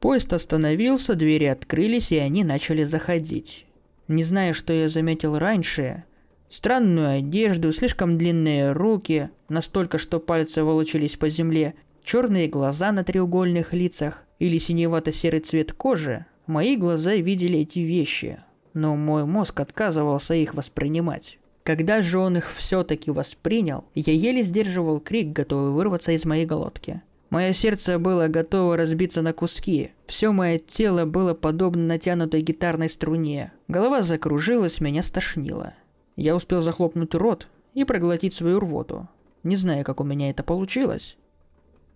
Поезд 0.00 0.32
остановился, 0.32 1.14
двери 1.14 1.46
открылись, 1.46 2.12
и 2.12 2.18
они 2.18 2.44
начали 2.44 2.84
заходить. 2.84 3.66
Не 4.08 4.22
зная, 4.22 4.52
что 4.52 4.72
я 4.72 4.88
заметил 4.88 5.36
раньше, 5.36 6.04
странную 6.48 7.18
одежду, 7.18 7.72
слишком 7.72 8.16
длинные 8.16 8.72
руки, 8.72 9.30
настолько, 9.48 9.98
что 9.98 10.20
пальцы 10.20 10.62
волочились 10.62 11.16
по 11.16 11.28
земле, 11.28 11.74
черные 12.04 12.46
глаза 12.46 12.92
на 12.92 13.02
треугольных 13.02 13.72
лицах 13.72 14.22
или 14.38 14.58
синевато-серый 14.58 15.40
цвет 15.40 15.72
кожи, 15.72 16.26
мои 16.46 16.76
глаза 16.76 17.14
видели 17.14 17.58
эти 17.60 17.80
вещи, 17.80 18.38
но 18.74 18.94
мой 18.94 19.24
мозг 19.24 19.58
отказывался 19.58 20.34
их 20.34 20.54
воспринимать. 20.54 21.38
Когда 21.66 22.00
же 22.00 22.18
он 22.18 22.36
их 22.36 22.54
все-таки 22.54 23.10
воспринял, 23.10 23.86
я 23.96 24.12
еле 24.12 24.44
сдерживал 24.44 25.00
крик, 25.00 25.32
готовый 25.32 25.72
вырваться 25.72 26.12
из 26.12 26.24
моей 26.24 26.46
глотки. 26.46 27.02
Мое 27.28 27.52
сердце 27.52 27.98
было 27.98 28.28
готово 28.28 28.76
разбиться 28.76 29.20
на 29.20 29.32
куски. 29.32 29.90
Все 30.06 30.30
мое 30.30 30.60
тело 30.60 31.06
было 31.06 31.34
подобно 31.34 31.84
натянутой 31.84 32.42
гитарной 32.42 32.88
струне. 32.88 33.52
Голова 33.66 34.02
закружилась, 34.02 34.80
меня 34.80 35.02
стошнило. 35.02 35.74
Я 36.14 36.36
успел 36.36 36.60
захлопнуть 36.60 37.16
рот 37.16 37.48
и 37.74 37.82
проглотить 37.82 38.34
свою 38.34 38.60
рвоту. 38.60 39.08
Не 39.42 39.56
знаю, 39.56 39.84
как 39.84 40.00
у 40.00 40.04
меня 40.04 40.30
это 40.30 40.44
получилось. 40.44 41.16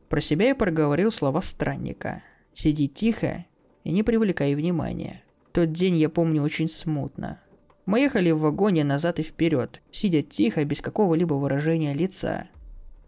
Про 0.09 0.21
себя 0.21 0.49
я 0.49 0.57
проговорил 0.57 1.13
слова 1.13 1.41
странника. 1.43 2.25
Сиди 2.55 2.89
тихо 2.89 3.47
и 3.85 3.93
не 3.93 4.03
привлекай 4.03 4.53
внимания. 4.57 5.23
Тот 5.53 5.71
день 5.71 5.97
я 5.97 6.09
помню 6.09 6.43
очень 6.43 6.69
смутно. 6.69 7.39
Мы 7.87 8.01
ехали 8.01 8.31
в 8.31 8.41
вагоне 8.41 8.85
назад 8.85 9.19
и 9.19 9.23
вперед, 9.23 9.81
сидя 9.91 10.23
тихо, 10.23 10.65
без 10.65 10.81
какого-либо 10.81 11.35
выражения 11.35 11.93
лица. 11.93 12.49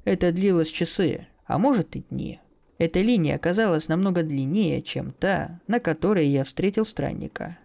Это 0.04 0.32
длилось 0.32 0.70
часы, 0.70 1.26
а 1.46 1.58
может 1.58 1.94
и 1.96 2.04
дни. 2.10 2.40
Эта 2.78 3.00
линия 3.00 3.36
оказалась 3.36 3.88
намного 3.88 4.22
длиннее, 4.22 4.82
чем 4.82 5.12
та, 5.12 5.60
на 5.68 5.78
которой 5.78 6.26
я 6.26 6.42
встретил 6.44 6.84
странника. 6.84 7.58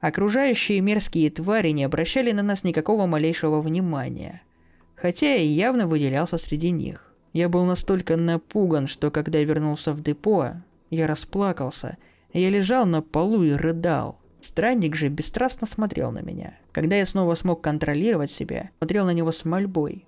Окружающие 0.00 0.80
мерзкие 0.80 1.30
твари 1.30 1.70
не 1.70 1.84
обращали 1.84 2.32
на 2.32 2.42
нас 2.42 2.64
никакого 2.64 3.06
малейшего 3.06 3.60
внимания, 3.60 4.42
хотя 4.94 5.34
я 5.34 5.42
явно 5.42 5.86
выделялся 5.86 6.38
среди 6.38 6.70
них. 6.70 7.14
Я 7.32 7.48
был 7.48 7.64
настолько 7.64 8.16
напуган, 8.16 8.86
что 8.86 9.10
когда 9.10 9.40
вернулся 9.40 9.92
в 9.92 10.02
депо, 10.02 10.54
я 10.90 11.06
расплакался– 11.06 11.96
я 12.36 12.50
лежал 12.50 12.86
на 12.86 13.02
полу 13.02 13.42
и 13.44 13.52
рыдал. 13.52 14.18
Странник 14.46 14.94
же 14.94 15.08
бесстрастно 15.08 15.66
смотрел 15.66 16.12
на 16.12 16.20
меня. 16.20 16.56
Когда 16.70 16.94
я 16.94 17.04
снова 17.04 17.34
смог 17.34 17.62
контролировать 17.62 18.30
себя, 18.30 18.70
смотрел 18.78 19.04
на 19.04 19.10
него 19.10 19.32
с 19.32 19.44
мольбой. 19.44 20.06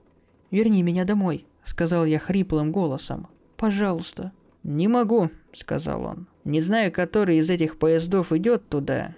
«Верни 0.53 0.85
меня 0.85 1.05
домой»,— 1.05 1.45
сказал 1.65 2.05
я 2.05 2.21
хриплым 2.21 2.71
голосом. 2.71 3.27
«Пожалуйста». 3.57 4.31
«Не 4.63 4.87
могу»,— 4.87 5.31
сказал 5.53 6.05
он. 6.05 6.29
«Не 6.45 6.61
знаю, 6.61 6.93
который 6.93 7.39
из 7.39 7.51
этих 7.51 7.81
поездов 7.81 8.31
идет 8.31 8.69
туда. 8.69 9.17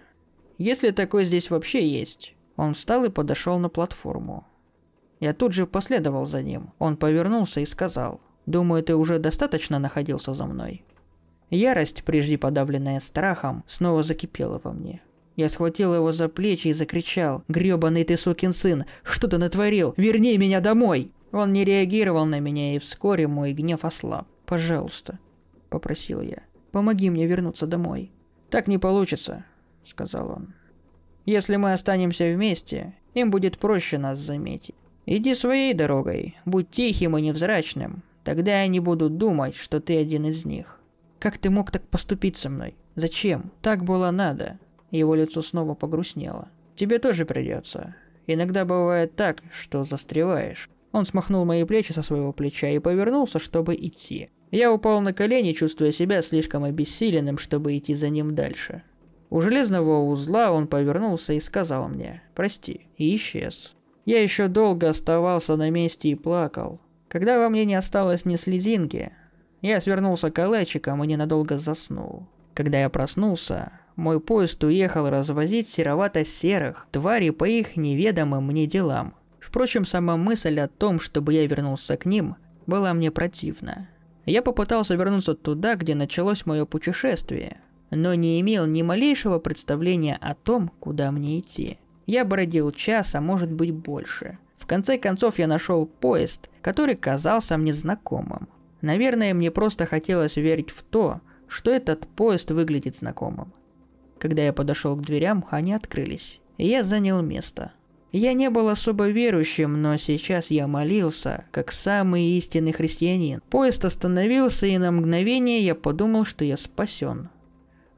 Если 0.56 0.90
такой 0.90 1.26
здесь 1.26 1.50
вообще 1.50 1.86
есть». 1.86 2.34
Он 2.56 2.72
встал 2.72 3.04
и 3.04 3.10
подошел 3.10 3.58
на 3.58 3.68
платформу. 3.68 4.46
Я 5.20 5.34
тут 5.34 5.52
же 5.52 5.66
последовал 5.66 6.24
за 6.24 6.42
ним. 6.42 6.70
Он 6.78 6.96
повернулся 6.96 7.60
и 7.60 7.66
сказал, 7.66 8.22
«Думаю, 8.46 8.82
ты 8.82 8.96
уже 8.96 9.18
достаточно 9.18 9.78
находился 9.78 10.32
за 10.32 10.46
мной. 10.46 10.82
Ярость, 11.50 12.04
прежде 12.04 12.38
подавленная 12.38 13.00
страхом, 13.00 13.64
снова 13.66 14.02
закипела 14.02 14.58
во 14.64 14.72
мне. 14.72 15.02
Я 15.40 15.48
схватил 15.48 15.94
его 15.94 16.12
за 16.12 16.28
плечи 16.28 16.68
и 16.68 16.74
закричал. 16.74 17.44
«Грёбаный 17.48 18.04
ты 18.04 18.18
сукин 18.18 18.52
сын! 18.52 18.84
Что 19.02 19.26
ты 19.26 19.38
натворил? 19.38 19.94
Верни 19.96 20.36
меня 20.36 20.60
домой!» 20.60 21.12
Он 21.32 21.54
не 21.54 21.64
реагировал 21.64 22.26
на 22.26 22.40
меня, 22.40 22.76
и 22.76 22.78
вскоре 22.78 23.26
мой 23.26 23.54
гнев 23.54 23.86
ослаб. 23.86 24.28
«Пожалуйста»,— 24.44 25.18
попросил 25.70 26.20
я. 26.20 26.42
«Помоги 26.72 27.08
мне 27.08 27.26
вернуться 27.26 27.66
домой». 27.66 28.12
«Так 28.50 28.66
не 28.66 28.76
получится»,— 28.76 29.46
сказал 29.82 30.30
он. 30.30 30.52
«Если 31.24 31.56
мы 31.56 31.72
останемся 31.72 32.30
вместе, 32.30 32.92
им 33.14 33.30
будет 33.30 33.56
проще 33.56 33.96
нас 33.96 34.18
заметить. 34.18 34.74
Иди 35.06 35.34
своей 35.34 35.72
дорогой, 35.72 36.36
будь 36.44 36.70
тихим 36.70 37.16
и 37.16 37.22
невзрачным. 37.22 38.02
Тогда 38.24 38.56
они 38.58 38.78
будут 38.78 39.16
думать, 39.16 39.56
что 39.56 39.80
ты 39.80 39.96
один 39.96 40.26
из 40.26 40.44
них». 40.44 40.80
Как 41.18 41.36
ты 41.36 41.50
мог 41.50 41.70
так 41.70 41.86
поступить 41.88 42.38
со 42.38 42.48
мной? 42.48 42.74
Зачем? 42.94 43.52
Так 43.60 43.84
было 43.84 44.10
надо. 44.10 44.58
Его 44.90 45.14
лицо 45.14 45.42
снова 45.42 45.74
погрустнело. 45.74 46.48
Тебе 46.76 46.98
тоже 46.98 47.24
придется. 47.24 47.94
Иногда 48.26 48.64
бывает 48.64 49.14
так, 49.14 49.42
что 49.52 49.84
застреваешь. 49.84 50.70
Он 50.92 51.04
смахнул 51.04 51.44
мои 51.44 51.64
плечи 51.64 51.92
со 51.92 52.02
своего 52.02 52.32
плеча 52.32 52.68
и 52.68 52.78
повернулся, 52.78 53.38
чтобы 53.38 53.74
идти. 53.74 54.30
Я 54.50 54.72
упал 54.72 55.00
на 55.00 55.12
колени, 55.12 55.52
чувствуя 55.52 55.92
себя 55.92 56.22
слишком 56.22 56.64
обессиленным, 56.64 57.38
чтобы 57.38 57.76
идти 57.76 57.94
за 57.94 58.08
ним 58.08 58.34
дальше. 58.34 58.82
У 59.30 59.40
железного 59.40 60.04
узла 60.06 60.50
он 60.50 60.66
повернулся 60.66 61.32
и 61.34 61.40
сказал 61.40 61.88
мне 61.88 62.22
«Прости» 62.34 62.88
и 62.96 63.14
исчез. 63.14 63.74
Я 64.04 64.20
еще 64.20 64.48
долго 64.48 64.88
оставался 64.88 65.56
на 65.56 65.70
месте 65.70 66.08
и 66.08 66.16
плакал. 66.16 66.80
Когда 67.08 67.38
во 67.38 67.48
мне 67.48 67.64
не 67.64 67.76
осталось 67.76 68.24
ни 68.24 68.34
слезинки, 68.34 69.12
я 69.62 69.80
свернулся 69.80 70.30
калачиком 70.30 71.04
и 71.04 71.06
ненадолго 71.06 71.58
заснул. 71.58 72.26
Когда 72.54 72.80
я 72.80 72.88
проснулся, 72.88 73.72
мой 74.00 74.18
поезд 74.18 74.64
уехал 74.64 75.10
развозить 75.10 75.68
серовато-серых 75.68 76.86
тварей 76.90 77.32
по 77.32 77.44
их 77.44 77.76
неведомым 77.76 78.46
мне 78.46 78.66
делам. 78.66 79.14
Впрочем, 79.38 79.84
сама 79.84 80.16
мысль 80.16 80.58
о 80.58 80.68
том, 80.68 80.98
чтобы 80.98 81.34
я 81.34 81.46
вернулся 81.46 81.96
к 81.96 82.06
ним, 82.06 82.36
была 82.66 82.94
мне 82.94 83.10
противна. 83.10 83.88
Я 84.24 84.42
попытался 84.42 84.94
вернуться 84.94 85.34
туда, 85.34 85.74
где 85.74 85.94
началось 85.94 86.46
мое 86.46 86.64
путешествие, 86.64 87.60
но 87.90 88.14
не 88.14 88.40
имел 88.40 88.66
ни 88.66 88.80
малейшего 88.82 89.38
представления 89.38 90.16
о 90.20 90.34
том, 90.34 90.70
куда 90.80 91.10
мне 91.12 91.38
идти. 91.38 91.78
Я 92.06 92.24
бродил 92.24 92.72
час, 92.72 93.14
а 93.14 93.20
может 93.20 93.52
быть 93.52 93.72
больше. 93.72 94.38
В 94.56 94.66
конце 94.66 94.96
концов 94.96 95.38
я 95.38 95.46
нашел 95.46 95.84
поезд, 95.84 96.48
который 96.62 96.96
казался 96.96 97.58
мне 97.58 97.72
знакомым. 97.72 98.48
Наверное, 98.80 99.34
мне 99.34 99.50
просто 99.50 99.84
хотелось 99.84 100.36
верить 100.36 100.70
в 100.70 100.82
то, 100.84 101.20
что 101.48 101.70
этот 101.70 102.06
поезд 102.08 102.50
выглядит 102.50 102.96
знакомым. 102.96 103.52
Когда 104.20 104.42
я 104.42 104.52
подошел 104.52 104.94
к 104.96 105.00
дверям, 105.00 105.46
они 105.50 105.72
открылись, 105.72 106.40
я 106.58 106.82
занял 106.82 107.22
место. 107.22 107.72
Я 108.12 108.34
не 108.34 108.50
был 108.50 108.68
особо 108.68 109.08
верующим, 109.08 109.80
но 109.80 109.96
сейчас 109.96 110.50
я 110.50 110.66
молился, 110.66 111.46
как 111.52 111.72
самый 111.72 112.36
истинный 112.36 112.72
христианин. 112.72 113.40
Поезд 113.48 113.84
остановился, 113.84 114.66
и 114.66 114.76
на 114.76 114.92
мгновение 114.92 115.64
я 115.64 115.74
подумал, 115.74 116.26
что 116.26 116.44
я 116.44 116.58
спасен. 116.58 117.30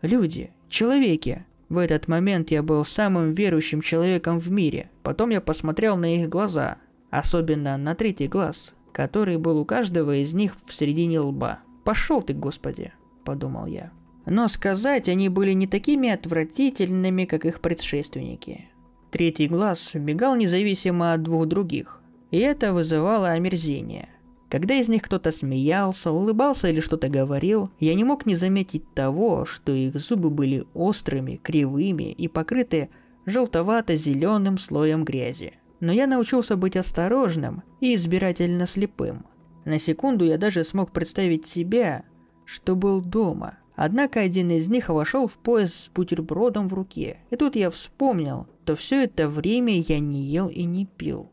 Люди, 0.00 0.52
человеки. 0.68 1.44
В 1.68 1.78
этот 1.78 2.06
момент 2.06 2.50
я 2.50 2.62
был 2.62 2.84
самым 2.84 3.32
верующим 3.32 3.80
человеком 3.80 4.38
в 4.38 4.50
мире. 4.50 4.90
Потом 5.02 5.30
я 5.30 5.40
посмотрел 5.40 5.96
на 5.96 6.14
их 6.14 6.28
глаза, 6.28 6.76
особенно 7.10 7.76
на 7.78 7.94
третий 7.96 8.28
глаз, 8.28 8.72
который 8.92 9.38
был 9.38 9.58
у 9.58 9.64
каждого 9.64 10.14
из 10.16 10.34
них 10.34 10.54
в 10.66 10.74
середине 10.74 11.18
лба. 11.18 11.60
«Пошел 11.84 12.22
ты, 12.22 12.32
Господи!»– 12.32 12.92
подумал 13.24 13.66
я. 13.66 13.90
Но 14.26 14.48
сказать 14.48 15.08
они 15.08 15.28
были 15.28 15.52
не 15.52 15.66
такими 15.66 16.10
отвратительными, 16.10 17.24
как 17.24 17.44
их 17.44 17.60
предшественники. 17.60 18.66
Третий 19.10 19.48
глаз 19.48 19.90
бегал 19.94 20.36
независимо 20.36 21.12
от 21.12 21.22
двух 21.22 21.46
других, 21.46 22.00
и 22.30 22.38
это 22.38 22.72
вызывало 22.72 23.30
омерзение. 23.30 24.08
Когда 24.48 24.74
из 24.74 24.88
них 24.88 25.02
кто-то 25.02 25.32
смеялся, 25.32 26.10
улыбался 26.10 26.68
или 26.68 26.80
что-то 26.80 27.08
говорил, 27.08 27.70
я 27.80 27.94
не 27.94 28.04
мог 28.04 28.26
не 28.26 28.34
заметить 28.34 28.92
того, 28.94 29.44
что 29.44 29.72
их 29.72 29.96
зубы 29.96 30.30
были 30.30 30.66
острыми, 30.74 31.40
кривыми 31.42 32.12
и 32.12 32.28
покрыты 32.28 32.90
желтовато-зеленым 33.26 34.58
слоем 34.58 35.04
грязи 35.04 35.54
но 35.82 35.90
я 35.90 36.06
научился 36.06 36.56
быть 36.56 36.76
осторожным 36.76 37.64
и 37.80 37.96
избирательно 37.96 38.66
слепым. 38.66 39.26
На 39.64 39.80
секунду 39.80 40.24
я 40.24 40.38
даже 40.38 40.62
смог 40.62 40.92
представить 40.92 41.46
себя, 41.46 42.04
что 42.44 42.76
был 42.76 43.00
дома. 43.00 43.58
Однако 43.84 44.20
один 44.20 44.48
из 44.52 44.68
них 44.68 44.90
вошел 44.90 45.26
в 45.26 45.38
поезд 45.38 45.74
с 45.74 45.88
бутербродом 45.88 46.68
в 46.68 46.72
руке. 46.72 47.18
И 47.30 47.36
тут 47.36 47.56
я 47.56 47.68
вспомнил, 47.68 48.46
что 48.62 48.76
все 48.76 49.02
это 49.02 49.28
время 49.28 49.80
я 49.80 49.98
не 49.98 50.22
ел 50.22 50.46
и 50.46 50.62
не 50.62 50.86
пил. 50.86 51.32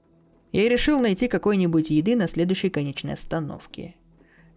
Я 0.51 0.67
решил 0.67 0.99
найти 0.99 1.27
какой-нибудь 1.27 1.91
еды 1.91 2.15
на 2.15 2.27
следующей 2.27 2.71
конечной 2.71 3.13
остановке. 3.13 3.93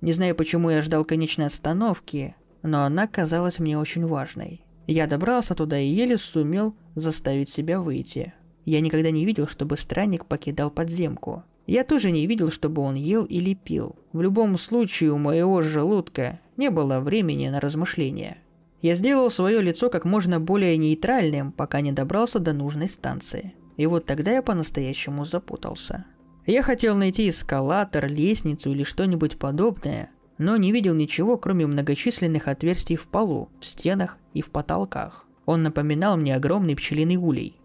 Не 0.01 0.15
знаю, 0.15 0.35
почему 0.35 0.71
я 0.71 0.81
ждал 0.81 1.05
конечной 1.05 1.49
остановки, 1.49 2.35
но 2.63 2.85
она 2.85 3.07
казалась 3.07 3.59
мне 3.59 3.79
очень 3.79 4.07
важной. 4.07 4.65
Я 4.87 5.07
добрался 5.07 5.55
туда 5.55 5.79
и 5.79 5.87
еле 5.87 6.17
сумел 6.17 6.75
заставить 6.95 7.51
себя 7.51 7.79
выйти. 7.79 8.33
Я 8.65 8.81
никогда 8.81 9.11
не 9.11 9.27
видел, 9.27 9.47
чтобы 9.47 9.77
странник 9.77 10.25
покидал 10.25 10.71
подземку. 10.71 11.45
Я 11.67 11.85
тоже 11.85 12.11
не 12.11 12.27
видел, 12.27 12.51
чтобы 12.51 12.83
он 12.83 12.95
ел 12.95 13.25
или 13.25 13.55
пил. 13.55 13.97
В 14.13 14.21
любом 14.21 14.59
случае 14.59 15.13
у 15.13 15.19
моего 15.19 15.63
желудка 15.63 16.41
не 16.57 16.71
было 16.71 17.01
времени 17.01 17.49
на 17.49 17.61
размышления. 17.61 18.39
Я 18.81 18.97
сделал 18.97 19.31
свое 19.31 19.63
лицо 19.63 19.89
как 19.91 20.05
можно 20.05 20.41
более 20.41 20.77
нейтральным, 20.77 21.53
пока 21.53 21.81
не 21.81 21.93
добрался 21.93 22.41
до 22.41 22.53
нужной 22.53 22.89
станции. 22.89 23.55
И 23.77 23.87
вот 23.87 24.07
тогда 24.07 24.33
я 24.33 24.43
по-настоящему 24.43 25.25
запутался. 25.25 26.05
Я 26.47 26.63
хотел 26.65 26.97
найти 26.97 27.29
эскалатор, 27.29 28.09
лестницу 28.09 28.73
или 28.73 28.83
что-нибудь 28.83 29.39
подобное, 29.39 30.11
но 30.39 30.57
не 30.57 30.73
видел 30.73 30.95
ничего, 30.95 31.37
кроме 31.39 31.67
многочисленных 31.69 32.49
отверстий 32.49 32.97
в 32.97 33.07
полу, 33.07 33.49
в 33.61 33.67
стенах 33.67 34.19
и 34.35 34.43
в 34.43 34.51
потолках. 34.51 35.25
Он 35.47 35.63
напоминал 35.63 36.17
мне 36.17 36.35
огромный 36.35 36.75
пчелиный 36.75 37.17
улей. 37.17 37.61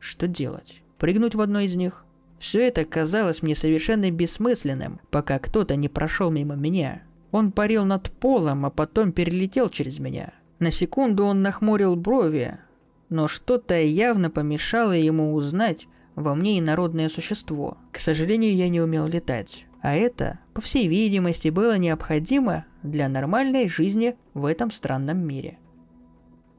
Что 0.00 0.26
делать? 0.26 0.82
Прыгнуть 0.98 1.36
в 1.36 1.40
одно 1.40 1.60
из 1.60 1.76
них? 1.76 2.05
Все 2.38 2.66
это 2.66 2.84
казалось 2.84 3.42
мне 3.42 3.54
совершенно 3.54 4.10
бессмысленным, 4.10 5.00
пока 5.10 5.38
кто-то 5.38 5.76
не 5.76 5.88
прошел 5.88 6.30
мимо 6.30 6.54
меня. 6.54 7.02
Он 7.32 7.52
парил 7.52 7.84
над 7.84 8.10
полом, 8.10 8.66
а 8.66 8.70
потом 8.70 9.12
перелетел 9.12 9.68
через 9.68 9.98
меня. 9.98 10.32
На 10.58 10.70
секунду 10.70 11.24
он 11.24 11.42
нахмурил 11.42 11.96
брови, 11.96 12.58
но 13.08 13.28
что-то 13.28 13.80
явно 13.80 14.30
помешало 14.30 14.92
ему 14.92 15.34
узнать 15.34 15.86
во 16.14 16.34
мне 16.34 16.58
инородное 16.58 17.08
существо. 17.08 17.76
К 17.92 17.98
сожалению, 17.98 18.54
я 18.54 18.68
не 18.68 18.80
умел 18.80 19.06
летать. 19.06 19.66
А 19.82 19.94
это, 19.94 20.40
по 20.54 20.60
всей 20.60 20.88
видимости, 20.88 21.48
было 21.48 21.78
необходимо 21.78 22.64
для 22.82 23.08
нормальной 23.08 23.68
жизни 23.68 24.16
в 24.34 24.46
этом 24.46 24.70
странном 24.70 25.18
мире. 25.18 25.58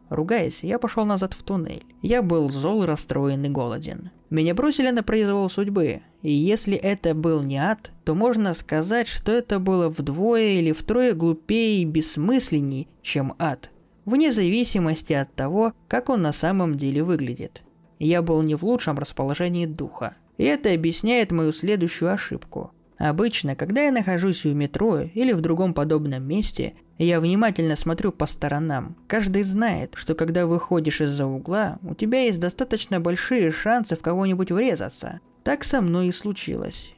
Ругаясь, 0.09 0.63
я 0.63 0.79
пошел 0.79 1.05
назад 1.05 1.33
в 1.33 1.43
туннель. 1.43 1.83
Я 2.01 2.21
был 2.21 2.49
зол, 2.49 2.85
расстроен 2.85 3.43
и 3.45 3.49
голоден. 3.49 4.11
Меня 4.29 4.53
бросили 4.53 4.89
на 4.89 5.03
произвол 5.03 5.49
судьбы, 5.49 6.01
и 6.21 6.31
если 6.31 6.75
это 6.75 7.13
был 7.13 7.41
не 7.41 7.57
ад, 7.57 7.91
то 8.05 8.15
можно 8.15 8.53
сказать, 8.53 9.07
что 9.07 9.31
это 9.31 9.59
было 9.59 9.89
вдвое 9.89 10.59
или 10.59 10.71
втрое 10.71 11.13
глупее 11.13 11.81
и 11.81 11.85
бессмысленней, 11.85 12.87
чем 13.01 13.33
ад, 13.39 13.69
вне 14.05 14.31
зависимости 14.31 15.13
от 15.13 15.33
того, 15.33 15.73
как 15.87 16.09
он 16.09 16.21
на 16.21 16.31
самом 16.31 16.75
деле 16.75 17.03
выглядит. 17.03 17.63
Я 17.99 18.21
был 18.21 18.41
не 18.41 18.55
в 18.55 18.63
лучшем 18.63 18.97
расположении 18.97 19.65
духа. 19.65 20.15
И 20.37 20.43
это 20.43 20.71
объясняет 20.71 21.31
мою 21.31 21.51
следующую 21.51 22.13
ошибку. 22.13 22.71
Обычно, 22.99 23.55
когда 23.55 23.81
я 23.81 23.91
нахожусь 23.91 24.43
в 24.43 24.53
метро 24.53 24.99
или 25.01 25.33
в 25.33 25.41
другом 25.41 25.73
подобном 25.73 26.23
месте, 26.23 26.73
я 27.05 27.19
внимательно 27.19 27.75
смотрю 27.75 28.11
по 28.11 28.25
сторонам. 28.25 28.95
Каждый 29.07 29.43
знает, 29.43 29.93
что 29.95 30.15
когда 30.15 30.47
выходишь 30.47 31.01
из-за 31.01 31.25
угла, 31.25 31.77
у 31.83 31.93
тебя 31.93 32.23
есть 32.23 32.39
достаточно 32.39 32.99
большие 32.99 33.51
шансы 33.51 33.95
в 33.95 34.01
кого-нибудь 34.01 34.51
врезаться. 34.51 35.19
Так 35.43 35.63
со 35.63 35.81
мной 35.81 36.07
и 36.07 36.11
случилось. 36.11 36.93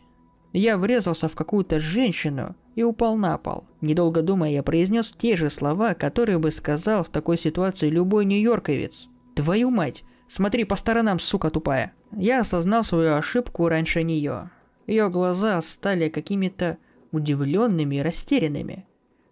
Я 0.53 0.77
врезался 0.77 1.27
в 1.27 1.35
какую-то 1.35 1.79
женщину 1.79 2.55
и 2.75 2.83
упал 2.83 3.17
на 3.17 3.37
пол. 3.37 3.65
Недолго 3.81 4.21
думая, 4.21 4.51
я 4.51 4.63
произнес 4.63 5.11
те 5.11 5.35
же 5.35 5.49
слова, 5.49 5.93
которые 5.93 6.39
бы 6.39 6.49
сказал 6.49 7.03
в 7.03 7.09
такой 7.09 7.37
ситуации 7.37 7.89
любой 7.89 8.25
нью-йорковец. 8.25 9.07
«Твою 9.35 9.69
мать! 9.69 10.03
Смотри 10.27 10.63
по 10.63 10.75
сторонам, 10.75 11.19
сука 11.19 11.49
тупая!» 11.49 11.93
Я 12.11 12.41
осознал 12.41 12.83
свою 12.83 13.15
ошибку 13.15 13.67
раньше 13.67 14.01
нее. 14.01 14.49
Ее 14.87 15.09
глаза 15.09 15.61
стали 15.61 16.09
какими-то 16.09 16.77
удивленными 17.11 17.97
и 17.97 18.01
растерянными. 18.01 18.85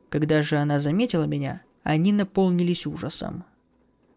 Когда 0.09 0.41
же 0.41 0.57
она 0.57 0.79
заметила 0.79 1.23
меня, 1.23 1.61
они 1.83 2.11
наполнились 2.11 2.85
ужасом. 2.85 3.43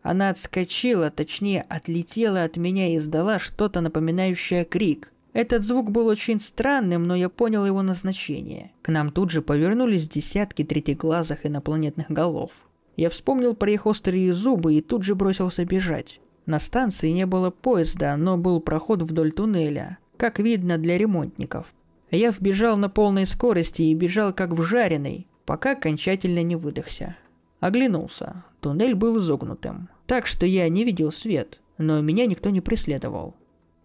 Она 0.03 0.31
отскочила, 0.31 1.11
точнее, 1.11 1.63
отлетела 1.69 2.45
от 2.45 2.57
меня 2.57 2.93
и 2.93 2.97
издала 2.97 3.39
что-то 3.39 3.81
напоминающее 3.81 4.65
крик. 4.65 5.13
Этот 5.33 5.63
звук 5.63 5.91
был 5.91 6.07
очень 6.07 6.41
странным, 6.41 7.05
но 7.05 7.15
я 7.15 7.29
понял 7.29 7.67
его 7.67 7.83
назначение. 7.83 8.73
К 8.83 8.89
нам 8.89 9.11
тут 9.11 9.31
же 9.31 9.43
повернулись 9.43 10.09
десятки 10.09 10.65
третьеглазых 10.65 11.47
инопланетных 11.47 12.11
голов. 12.11 12.51
Я 12.97 13.11
вспомнил 13.11 13.55
про 13.55 13.71
их 13.71 13.87
острые 13.87 14.35
зубы 14.35 14.75
и 14.75 14.81
тут 14.81 15.05
же 15.05 15.15
бросился 15.15 15.65
бежать. 15.65 16.21
На 16.47 16.59
станции 16.59 17.11
не 17.11 17.27
было 17.27 17.51
поезда, 17.51 18.17
но 18.17 18.37
был 18.37 18.61
проход 18.61 19.03
вдоль 19.03 19.33
туннеля, 19.33 19.99
как 20.17 20.41
видно 20.41 20.79
для 20.79 20.99
ремонтников. 20.99 21.73
Я 22.11 22.31
вбежал 22.33 22.77
на 22.77 22.89
полной 22.89 23.27
скорости 23.27 23.83
и 23.83 23.95
бежал 23.95 24.33
как 24.33 24.51
вжаренный, 24.51 25.29
пока 25.47 25.73
окончательно 25.73 26.43
не 26.43 26.57
выдохся. 26.57 27.17
Оглянулся. 27.61 28.45
Туннель 28.61 28.95
был 28.95 29.19
изогнутым, 29.19 29.89
так 30.07 30.27
что 30.27 30.47
я 30.47 30.69
не 30.69 30.85
видел 30.85 31.13
свет, 31.13 31.61
но 31.79 32.01
меня 32.01 32.27
никто 32.27 32.51
не 32.51 32.61
преследовал. 32.61 33.35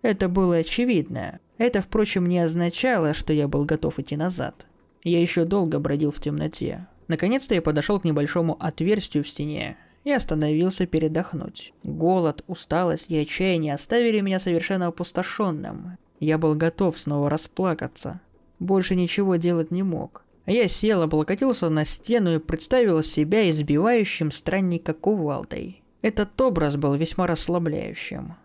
Это 0.01 0.29
было 0.29 0.57
очевидно. 0.57 1.39
Это, 1.57 1.81
впрочем, 1.81 2.27
не 2.27 2.39
означало, 2.39 3.13
что 3.13 3.33
я 3.33 3.47
был 3.47 3.65
готов 3.65 3.99
идти 3.99 4.15
назад. 4.15 4.65
Я 5.03 5.21
еще 5.21 5.45
долго 5.45 5.79
бродил 5.79 6.11
в 6.11 6.19
темноте. 6.19 6.87
Наконец-то 7.07 7.55
я 7.55 7.61
подошел 7.61 7.99
к 7.99 8.03
небольшому 8.03 8.57
отверстию 8.59 9.23
в 9.23 9.29
стене 9.29 9.77
и 10.03 10.11
остановился 10.11 10.85
передохнуть. 10.85 11.73
Голод, 11.83 12.43
усталость 12.47 13.09
и 13.09 13.17
отчаяние 13.17 13.73
оставили 13.73 14.19
меня 14.19 14.39
совершенно 14.39 14.87
опустошенным. 14.87 15.97
Я 16.19 16.37
был 16.37 16.55
готов 16.55 16.97
снова 16.97 17.29
расплакаться. 17.29 18.21
Больше 18.59 18.95
ничего 18.95 19.35
делать 19.35 19.71
не 19.71 19.83
мог. 19.83 20.24
Я 20.45 20.67
сел, 20.67 21.01
облокотился 21.01 21.69
на 21.69 21.85
стену 21.85 22.35
и 22.35 22.39
представил 22.39 23.01
себя 23.01 23.49
избивающим 23.49 24.29
странника 24.29 24.93
кувалдой. 24.93 25.81
Этот 26.01 26.39
образ 26.39 26.77
был 26.77 26.93
весьма 26.95 27.25
расслабляющим. 27.25 28.35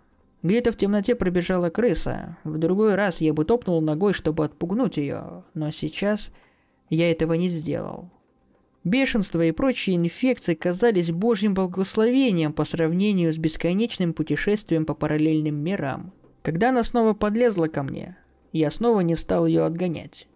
Где-то 0.42 0.72
в 0.72 0.76
темноте 0.76 1.14
пробежала 1.14 1.68
крыса. 1.68 2.38
В 2.44 2.56
другой 2.56 2.94
раз 2.94 3.20
я 3.20 3.34
бы 3.34 3.44
топнул 3.44 3.82
ногой, 3.82 4.14
чтобы 4.14 4.46
отпугнуть 4.46 4.96
ее, 4.96 5.44
но 5.52 5.70
сейчас 5.70 6.32
я 6.88 7.10
этого 7.10 7.34
не 7.34 7.50
сделал. 7.50 8.10
Бешенство 8.82 9.44
и 9.44 9.52
прочие 9.52 9.96
инфекции 9.96 10.54
казались 10.54 11.10
божьим 11.10 11.52
благословением 11.52 12.54
по 12.54 12.64
сравнению 12.64 13.30
с 13.30 13.36
бесконечным 13.36 14.14
путешествием 14.14 14.86
по 14.86 14.94
параллельным 14.94 15.56
мирам. 15.56 16.14
Когда 16.40 16.70
она 16.70 16.82
снова 16.82 17.12
подлезла 17.12 17.66
ко 17.66 17.82
мне, 17.82 18.16
я 18.52 18.70
снова 18.70 19.00
не 19.00 19.16
стал 19.16 19.46
ее 19.46 19.66
отгонять. 19.66 20.26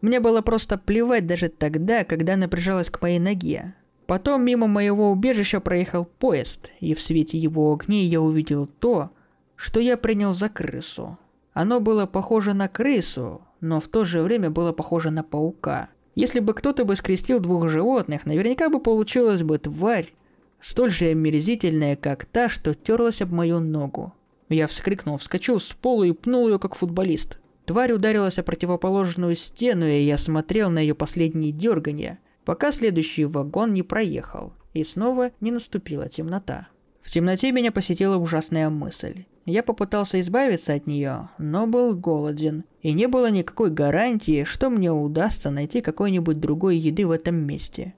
Мне 0.00 0.20
было 0.20 0.42
просто 0.42 0.78
плевать 0.78 1.26
даже 1.26 1.48
тогда, 1.48 2.04
когда 2.04 2.34
она 2.34 2.48
прижалась 2.48 2.90
к 2.90 3.02
моей 3.02 3.18
ноге. 3.18 3.74
Потом 4.06 4.44
мимо 4.44 4.66
моего 4.66 5.10
убежища 5.10 5.60
проехал 5.60 6.04
поезд, 6.04 6.70
и 6.80 6.94
в 6.94 7.00
свете 7.00 7.36
его 7.36 7.72
огней 7.72 8.06
я 8.06 8.20
увидел 8.20 8.66
то, 8.66 9.10
что 9.56 9.80
я 9.80 9.96
принял 9.96 10.32
за 10.32 10.48
крысу. 10.48 11.18
Оно 11.52 11.80
было 11.80 12.06
похоже 12.06 12.54
на 12.54 12.68
крысу, 12.68 13.42
но 13.60 13.80
в 13.80 13.88
то 13.88 14.04
же 14.04 14.22
время 14.22 14.50
было 14.50 14.72
похоже 14.72 15.10
на 15.10 15.24
паука. 15.24 15.88
Если 16.14 16.40
бы 16.40 16.54
кто-то 16.54 16.84
бы 16.84 16.96
скрестил 16.96 17.40
двух 17.40 17.68
животных, 17.68 18.24
наверняка 18.24 18.68
бы 18.68 18.80
получилась 18.80 19.42
бы 19.42 19.58
тварь, 19.58 20.14
столь 20.60 20.90
же 20.90 21.06
омерзительная, 21.06 21.96
как 21.96 22.24
та, 22.24 22.48
что 22.48 22.74
терлась 22.74 23.20
об 23.20 23.32
мою 23.32 23.60
ногу. 23.60 24.14
Я 24.48 24.66
вскрикнул, 24.66 25.16
вскочил 25.16 25.60
с 25.60 25.72
пола 25.72 26.04
и 26.04 26.12
пнул 26.12 26.48
ее, 26.48 26.58
как 26.58 26.74
футболист. 26.76 27.38
Тварь 27.68 27.92
ударилась 27.92 28.38
о 28.38 28.42
противоположную 28.42 29.34
стену, 29.34 29.86
и 29.86 30.00
я 30.00 30.16
смотрел 30.16 30.70
на 30.70 30.78
ее 30.78 30.94
последние 30.94 31.52
дергания, 31.52 32.18
пока 32.46 32.72
следующий 32.72 33.26
вагон 33.26 33.74
не 33.74 33.82
проехал, 33.82 34.54
и 34.72 34.82
снова 34.84 35.32
не 35.42 35.50
наступила 35.50 36.08
темнота. 36.08 36.68
В 37.02 37.10
темноте 37.10 37.52
меня 37.52 37.70
посетила 37.70 38.16
ужасная 38.16 38.70
мысль. 38.70 39.26
Я 39.44 39.62
попытался 39.62 40.18
избавиться 40.22 40.72
от 40.72 40.86
нее, 40.86 41.28
но 41.36 41.66
был 41.66 41.94
голоден, 41.94 42.64
и 42.80 42.94
не 42.94 43.06
было 43.06 43.30
никакой 43.30 43.68
гарантии, 43.68 44.44
что 44.44 44.70
мне 44.70 44.90
удастся 44.90 45.50
найти 45.50 45.82
какой-нибудь 45.82 46.40
другой 46.40 46.78
еды 46.78 47.06
в 47.06 47.10
этом 47.10 47.34
месте. 47.34 47.92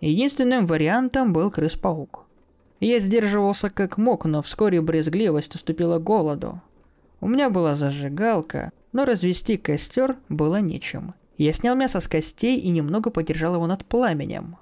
Единственным 0.00 0.66
вариантом 0.66 1.32
был 1.32 1.52
крыс-паук. 1.52 2.26
Я 2.80 2.98
сдерживался 2.98 3.70
как 3.70 3.96
мог, 3.96 4.24
но 4.24 4.42
вскоре 4.42 4.80
брезгливость 4.80 5.54
уступила 5.54 6.00
голоду. 6.00 6.60
У 7.22 7.28
меня 7.28 7.50
была 7.50 7.76
зажигалка, 7.76 8.72
но 8.90 9.04
развести 9.04 9.56
костер 9.56 10.16
было 10.28 10.60
нечем. 10.60 11.14
Я 11.38 11.52
снял 11.52 11.76
мясо 11.76 12.00
с 12.00 12.08
костей 12.08 12.58
и 12.58 12.68
немного 12.68 13.10
подержал 13.10 13.54
его 13.54 13.68
над 13.68 13.84
пламенем. 13.84 14.56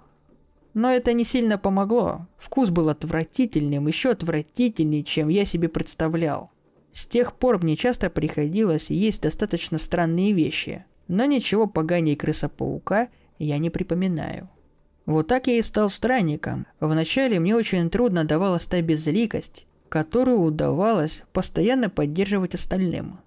Но 0.74 0.90
это 0.92 1.14
не 1.14 1.24
сильно 1.24 1.56
помогло. 1.56 2.26
Вкус 2.36 2.68
был 2.68 2.90
отвратительным, 2.90 3.86
еще 3.86 4.10
отвратительнее, 4.10 5.04
чем 5.04 5.28
я 5.28 5.46
себе 5.46 5.70
представлял. 5.70 6.50
С 6.92 7.06
тех 7.06 7.32
пор 7.32 7.62
мне 7.62 7.76
часто 7.76 8.10
приходилось 8.10 8.90
есть 8.90 9.22
достаточно 9.22 9.78
странные 9.78 10.32
вещи, 10.34 10.84
но 11.08 11.24
ничего 11.24 11.66
поганее 11.66 12.14
крыса-паука 12.14 13.08
я 13.38 13.56
не 13.56 13.70
припоминаю. 13.70 14.50
Вот 15.06 15.28
так 15.28 15.46
я 15.46 15.56
и 15.56 15.62
стал 15.62 15.88
странником. 15.88 16.66
Вначале 16.78 17.40
мне 17.40 17.56
очень 17.56 17.88
трудно 17.88 18.24
давалась 18.24 18.66
та 18.66 18.82
безликость, 18.82 19.66
которую 19.90 20.38
удавалось 20.38 21.24
постоянно 21.32 21.90
поддерживать 21.90 22.54
остальным. 22.54 23.18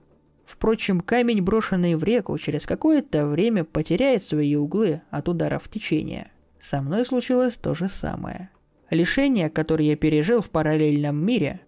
Впрочем, 0.45 1.02
камень, 1.02 1.41
брошенный 1.41 1.95
в 1.95 2.04
реку, 2.04 2.38
через 2.38 2.65
какое-то 2.65 3.28
время 3.28 3.65
потеряет 3.65 4.23
свои 4.23 4.56
углы 4.56 5.02
от 5.12 5.28
ударов 5.28 5.67
течения. 5.67 6.32
Со 6.62 6.82
мной 6.82 7.06
случилось 7.06 7.58
то 7.58 7.73
же 7.73 7.89
самое. 7.89 8.49
Лишение, 8.89 9.49
которое 9.49 9.89
я 9.89 9.95
пережил 9.97 10.41
в 10.41 10.49
параллельном 10.49 11.17
мире, 11.17 11.60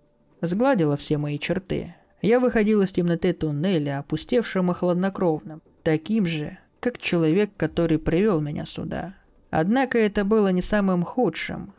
сгладило 0.41 0.95
все 0.95 1.17
мои 1.17 1.37
черты. 1.37 1.95
Я 2.21 2.39
выходил 2.39 2.81
из 2.81 2.91
темноты 2.91 3.33
туннеля, 3.33 3.99
опустевшим 3.99 4.71
и 4.71 4.73
хладнокровным, 4.73 5.61
таким 5.83 6.25
же, 6.25 6.57
как 6.79 6.99
человек, 6.99 7.51
который 7.57 7.99
привел 7.99 8.39
меня 8.39 8.65
сюда. 8.65 9.15
Однако 9.49 9.97
это 9.97 10.23
было 10.23 10.49
не 10.49 10.61
самым 10.61 11.03
худшим. 11.03 11.73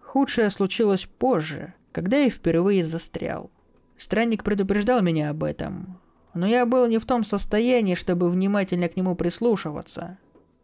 Худшее 0.00 0.48
случилось 0.48 1.06
позже, 1.06 1.74
когда 1.92 2.18
я 2.18 2.30
впервые 2.30 2.84
застрял. 2.84 3.50
Странник 3.96 4.42
предупреждал 4.42 5.02
меня 5.02 5.30
об 5.30 5.44
этом, 5.44 5.98
но 6.34 6.46
я 6.46 6.66
был 6.66 6.86
не 6.86 6.98
в 6.98 7.04
том 7.04 7.24
состоянии, 7.24 7.94
чтобы 7.94 8.30
внимательно 8.30 8.88
к 8.88 8.96
нему 8.96 9.14
прислушиваться. 9.14 10.18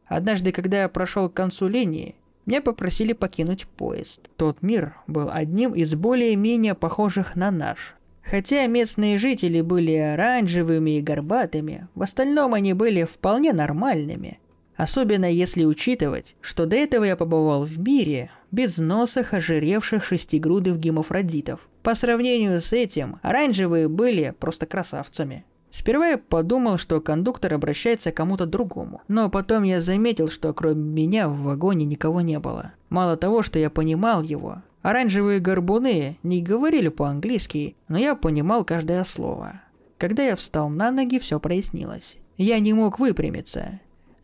Однажды, 0.06 0.52
когда 0.52 0.82
я 0.82 0.88
прошел 0.88 1.28
к 1.28 1.34
концу 1.34 1.68
линии, 1.68 2.16
меня 2.46 2.62
попросили 2.62 3.12
покинуть 3.12 3.68
поезд. 3.68 4.30
Тот 4.36 4.62
мир 4.62 4.96
был 5.06 5.28
одним 5.30 5.74
из 5.74 5.94
более-менее 5.94 6.74
похожих 6.74 7.36
на 7.36 7.50
наш. 7.50 7.94
Хотя 8.22 8.66
местные 8.66 9.18
жители 9.18 9.60
были 9.60 9.94
оранжевыми 9.94 10.98
и 10.98 11.02
горбатыми, 11.02 11.88
в 11.94 12.02
остальном 12.02 12.54
они 12.54 12.72
были 12.72 13.04
вполне 13.04 13.52
нормальными. 13.52 14.40
Особенно 14.78 15.30
если 15.30 15.64
учитывать, 15.64 16.36
что 16.40 16.64
до 16.64 16.76
этого 16.76 17.02
я 17.02 17.16
побывал 17.16 17.64
в 17.64 17.80
мире 17.80 18.30
без 18.52 18.78
носах 18.78 19.34
ожиревших 19.34 20.04
шестигрудых 20.04 20.78
гемофродитов. 20.78 21.68
По 21.82 21.96
сравнению 21.96 22.60
с 22.60 22.72
этим, 22.72 23.18
оранжевые 23.22 23.88
были 23.88 24.32
просто 24.38 24.66
красавцами. 24.66 25.44
Сперва 25.72 26.10
я 26.10 26.18
подумал, 26.18 26.78
что 26.78 27.00
кондуктор 27.00 27.54
обращается 27.54 28.12
к 28.12 28.14
кому-то 28.14 28.46
другому, 28.46 29.02
но 29.08 29.28
потом 29.28 29.64
я 29.64 29.80
заметил, 29.80 30.28
что 30.28 30.54
кроме 30.54 30.80
меня 30.80 31.28
в 31.28 31.40
вагоне 31.40 31.84
никого 31.84 32.20
не 32.20 32.38
было. 32.38 32.72
Мало 32.88 33.16
того, 33.16 33.42
что 33.42 33.58
я 33.58 33.70
понимал 33.70 34.22
его, 34.22 34.62
оранжевые 34.82 35.40
горбуны 35.40 36.18
не 36.22 36.40
говорили 36.40 36.86
по-английски, 36.86 37.74
но 37.88 37.98
я 37.98 38.14
понимал 38.14 38.64
каждое 38.64 39.02
слово. 39.02 39.60
Когда 39.98 40.22
я 40.22 40.36
встал 40.36 40.68
на 40.68 40.92
ноги, 40.92 41.18
все 41.18 41.40
прояснилось. 41.40 42.16
Я 42.36 42.60
не 42.60 42.72
мог 42.72 43.00
выпрямиться. 43.00 43.80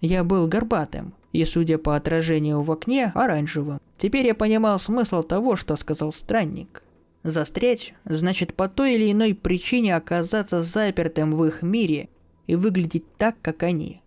Я 0.06 0.22
был 0.22 0.46
горбатым, 0.46 1.14
и, 1.32 1.46
судя 1.46 1.78
по 1.78 1.96
отражению 1.96 2.60
в 2.60 2.70
окне, 2.70 3.10
оранжевым. 3.14 3.80
Теперь 3.96 4.26
я 4.26 4.34
понимал 4.34 4.78
смысл 4.78 5.22
того, 5.22 5.56
что 5.56 5.76
сказал 5.76 6.12
странник. 6.12 6.82
Застрять 7.22 7.94
значит 8.04 8.52
по 8.52 8.68
той 8.68 8.96
или 8.96 9.10
иной 9.10 9.32
причине 9.32 9.96
оказаться 9.96 10.60
запертым 10.60 11.34
в 11.34 11.42
их 11.46 11.62
мире 11.62 12.10
и 12.46 12.54
выглядеть 12.54 13.16
так, 13.16 13.36
как 13.40 13.62
они. 13.62 14.02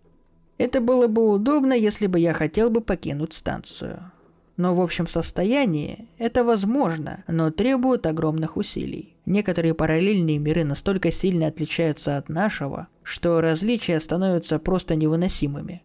Это 0.56 0.80
было 0.80 1.08
бы 1.08 1.28
удобно, 1.28 1.72
если 1.72 2.06
бы 2.06 2.20
я 2.20 2.32
хотел 2.32 2.70
бы 2.70 2.80
покинуть 2.80 3.32
станцию. 3.32 4.12
Но 4.56 4.76
в 4.76 4.80
общем 4.80 5.08
состоянии 5.08 6.06
это 6.16 6.44
возможно, 6.44 7.24
но 7.26 7.50
требует 7.50 8.06
огромных 8.06 8.56
усилий. 8.56 9.16
Некоторые 9.26 9.74
параллельные 9.74 10.38
миры 10.38 10.62
настолько 10.62 11.10
сильно 11.10 11.48
отличаются 11.48 12.18
от 12.18 12.28
нашего, 12.28 12.86
что 13.02 13.40
различия 13.40 13.98
становятся 13.98 14.60
просто 14.60 14.94
невыносимыми. 14.94 15.82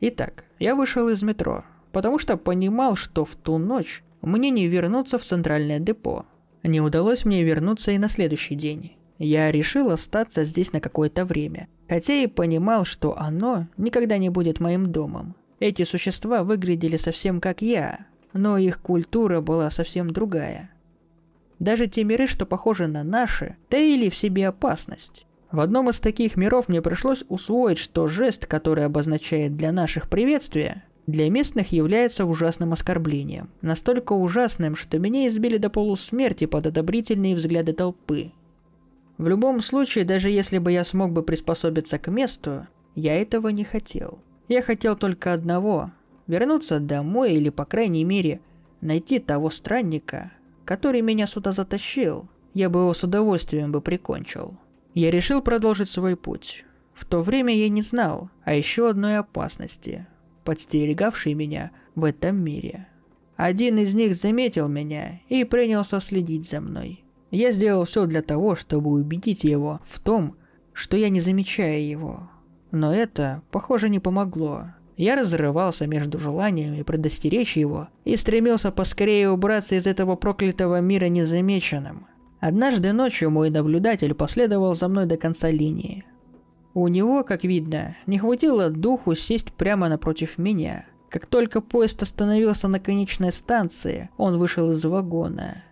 Итак, 0.00 0.44
я 0.58 0.74
вышел 0.74 1.08
из 1.08 1.22
метро, 1.22 1.64
потому 1.92 2.18
что 2.18 2.36
понимал, 2.36 2.94
что 2.94 3.24
в 3.24 3.34
ту 3.34 3.58
ночь 3.58 4.02
мне 4.22 4.50
не 4.50 4.66
вернуться 4.66 5.18
в 5.18 5.24
центральное 5.24 5.80
депо. 5.80 6.26
Не 6.62 6.80
удалось 6.80 7.24
мне 7.24 7.42
вернуться 7.42 7.92
и 7.92 7.98
на 7.98 8.08
следующий 8.08 8.54
день. 8.54 8.96
Я 9.18 9.50
решил 9.50 9.90
остаться 9.90 10.44
здесь 10.44 10.72
на 10.72 10.80
какое-то 10.80 11.24
время, 11.24 11.68
хотя 11.88 12.14
и 12.14 12.28
понимал, 12.28 12.84
что 12.84 13.18
оно 13.18 13.66
никогда 13.76 14.18
не 14.18 14.28
будет 14.28 14.60
моим 14.60 14.92
домом. 14.92 15.34
Эти 15.58 15.82
существа 15.82 16.44
выглядели 16.44 16.96
совсем 16.96 17.40
как 17.40 17.60
я, 17.62 18.06
но 18.32 18.58
их 18.58 18.80
культура 18.80 19.40
была 19.40 19.70
совсем 19.70 20.08
другая. 20.10 20.70
Даже 21.58 21.88
те 21.88 22.04
миры, 22.04 22.28
что 22.28 22.46
похожи 22.46 22.86
на 22.86 23.02
наши, 23.02 23.56
таили 23.68 24.08
в 24.08 24.14
себе 24.14 24.46
опасность. 24.46 25.26
В 25.50 25.60
одном 25.60 25.88
из 25.88 25.98
таких 25.98 26.36
миров 26.36 26.68
мне 26.68 26.82
пришлось 26.82 27.24
усвоить, 27.28 27.78
что 27.78 28.06
жест, 28.06 28.46
который 28.46 28.84
обозначает 28.84 29.56
для 29.56 29.72
наших 29.72 30.10
приветствия, 30.10 30.84
для 31.06 31.30
местных 31.30 31.72
является 31.72 32.26
ужасным 32.26 32.74
оскорблением. 32.74 33.48
Настолько 33.62 34.12
ужасным, 34.12 34.76
что 34.76 34.98
меня 34.98 35.26
избили 35.26 35.56
до 35.56 35.70
полусмерти 35.70 36.44
под 36.44 36.66
одобрительные 36.66 37.34
взгляды 37.34 37.72
толпы. 37.72 38.32
В 39.16 39.26
любом 39.26 39.62
случае, 39.62 40.04
даже 40.04 40.28
если 40.28 40.58
бы 40.58 40.70
я 40.70 40.84
смог 40.84 41.12
бы 41.12 41.22
приспособиться 41.22 41.98
к 41.98 42.08
месту, 42.08 42.66
я 42.94 43.16
этого 43.16 43.48
не 43.48 43.64
хотел. 43.64 44.18
Я 44.48 44.60
хотел 44.60 44.96
только 44.96 45.32
одного– 45.32 45.92
вернуться 46.26 46.78
домой 46.78 47.32
или, 47.32 47.48
по 47.48 47.64
крайней 47.64 48.04
мере, 48.04 48.42
найти 48.82 49.18
того 49.18 49.48
странника, 49.48 50.32
который 50.66 51.00
меня 51.00 51.26
сюда 51.26 51.52
затащил. 51.52 52.28
Я 52.52 52.68
бы 52.68 52.80
его 52.80 52.92
с 52.92 53.02
удовольствием 53.02 53.72
бы 53.72 53.80
прикончил. 53.80 54.58
Я 54.98 55.12
решил 55.12 55.42
продолжить 55.42 55.88
свой 55.88 56.16
путь. 56.16 56.64
В 56.92 57.04
то 57.04 57.22
время 57.22 57.54
я 57.54 57.68
не 57.68 57.82
знал 57.82 58.30
о 58.42 58.54
еще 58.54 58.90
одной 58.90 59.18
опасности– 59.18 60.08
подстерегавший 60.44 61.34
меня 61.34 61.70
в 61.94 62.02
этом 62.02 62.42
мире. 62.42 62.88
Один 63.36 63.78
из 63.78 63.94
них 63.94 64.16
заметил 64.16 64.66
меня 64.66 65.20
и 65.28 65.44
принялся 65.44 66.00
следить 66.00 66.50
за 66.50 66.60
мной. 66.60 67.04
Я 67.30 67.52
сделал 67.52 67.84
все 67.84 68.06
для 68.06 68.22
того, 68.22 68.56
чтобы 68.56 68.90
убедить 68.90 69.44
его 69.44 69.78
в 69.86 70.00
том, 70.00 70.34
что 70.72 70.96
я 70.96 71.10
не 71.10 71.20
замечаю 71.20 71.86
его. 71.86 72.28
Но 72.72 72.92
это, 72.92 73.42
похоже, 73.52 73.90
не 73.90 74.00
помогло. 74.00 74.64
Я 74.96 75.14
разрывался 75.14 75.86
между 75.86 76.18
желаниями 76.18 76.82
предостеречь 76.82 77.56
его 77.56 77.86
и 78.04 78.16
стремился 78.16 78.72
поскорее 78.72 79.30
убраться 79.30 79.76
из 79.76 79.86
этого 79.86 80.16
проклятого 80.16 80.80
мира 80.80 81.06
незамеченным. 81.06 82.08
Однажды 82.40 82.92
ночью 82.92 83.30
мой 83.30 83.50
наблюдатель 83.50 84.14
последовал 84.14 84.74
за 84.74 84.88
мной 84.88 85.06
до 85.06 85.16
конца 85.16 85.50
линии. 85.50 86.04
У 86.72 86.86
него, 86.86 87.24
как 87.24 87.42
видно, 87.42 87.96
не 88.06 88.18
хватило 88.18 88.70
духу 88.70 89.14
сесть 89.16 89.52
прямо 89.52 89.88
напротив 89.88 90.38
меня. 90.38 90.86
Как 91.08 91.26
только 91.26 91.60
поезд 91.60 92.02
остановился 92.02 92.68
на 92.68 92.78
конечной 92.78 93.32
станции, 93.32 94.10
он 94.16 94.38
вышел 94.38 94.70
из 94.70 94.84
вагона. 94.84 95.64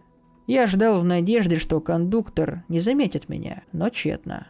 Я 0.49 0.67
ждал 0.67 1.01
в 1.01 1.05
надежде, 1.05 1.57
что 1.57 1.81
кондуктор 1.81 2.65
не 2.69 2.81
заметит 2.81 3.29
меня, 3.29 3.63
но 3.73 3.89
тщетно. 3.91 4.49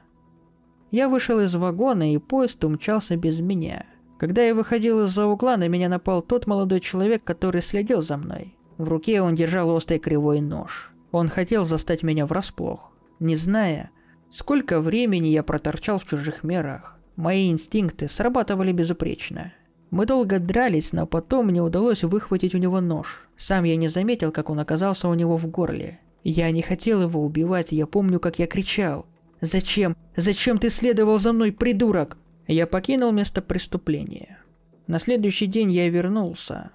Я 0.91 1.09
вышел 1.09 1.41
из 1.41 1.55
вагона, 1.55 2.15
и 2.15 2.19
поезд 2.19 2.65
умчался 2.65 3.17
без 3.17 3.41
меня. 3.41 3.85
Когда 4.19 4.43
я 4.43 4.55
выходил 4.55 5.05
из-за 5.05 5.27
угла, 5.27 5.57
на 5.57 5.69
меня 5.69 5.91
напал 5.91 6.23
тот 6.23 6.47
молодой 6.47 6.81
человек, 6.81 7.25
который 7.25 7.61
следил 7.61 8.01
за 8.01 8.17
мной. 8.17 8.57
В 8.79 8.89
руке 8.89 9.21
он 9.21 9.35
держал 9.35 9.69
острый 9.71 9.99
кривой 9.99 10.41
нож. 10.41 10.93
Он 11.13 11.29
хотел 11.29 11.65
застать 11.65 12.03
меня 12.03 12.27
врасплох. 12.27 12.93
Не 13.21 13.37
зная, 13.37 13.91
Сколько 14.31 14.81
времени 14.81 15.29
я 15.29 15.43
проторчал 15.43 15.99
в 15.99 16.07
чужих 16.07 16.43
мирах. 16.43 16.99
Мои 17.17 17.51
инстинкты 17.51 18.09
срабатывали 18.09 18.73
безупречно. 18.73 19.53
Мы 19.91 20.05
долго 20.05 20.39
дрались, 20.39 20.93
но 20.93 21.07
потом 21.07 21.47
мне 21.47 21.63
удалось 21.63 22.03
выхватить 22.03 22.55
у 22.55 22.59
него 22.59 22.81
нож. 22.81 23.27
Сам 23.37 23.65
я 23.65 23.77
не 23.77 23.89
заметил, 23.89 24.33
как 24.33 24.51
он 24.51 24.59
оказался 24.59 25.09
у 25.09 25.15
него 25.15 25.39
в 25.39 25.47
горле. 25.47 26.01
Я 26.25 26.51
не 26.51 26.61
хотел 26.61 27.03
его 27.03 27.25
убивать, 27.25 27.73
я 27.73 27.87
помню, 27.87 28.19
как 28.19 28.39
я 28.39 28.47
кричал. 28.47 29.07
«Зачем? 29.41 29.97
Зачем 30.17 30.59
ты 30.59 30.71
следовал 30.71 31.19
за 31.19 31.33
мной, 31.33 31.53
придурок?» 31.53 32.17
Я 32.47 32.67
покинул 32.67 33.13
место 33.13 33.43
преступления. 33.43 34.39
На 34.87 34.99
следующий 34.99 35.47
день 35.47 35.71
я 35.71 35.89
вернулся. 35.89 36.71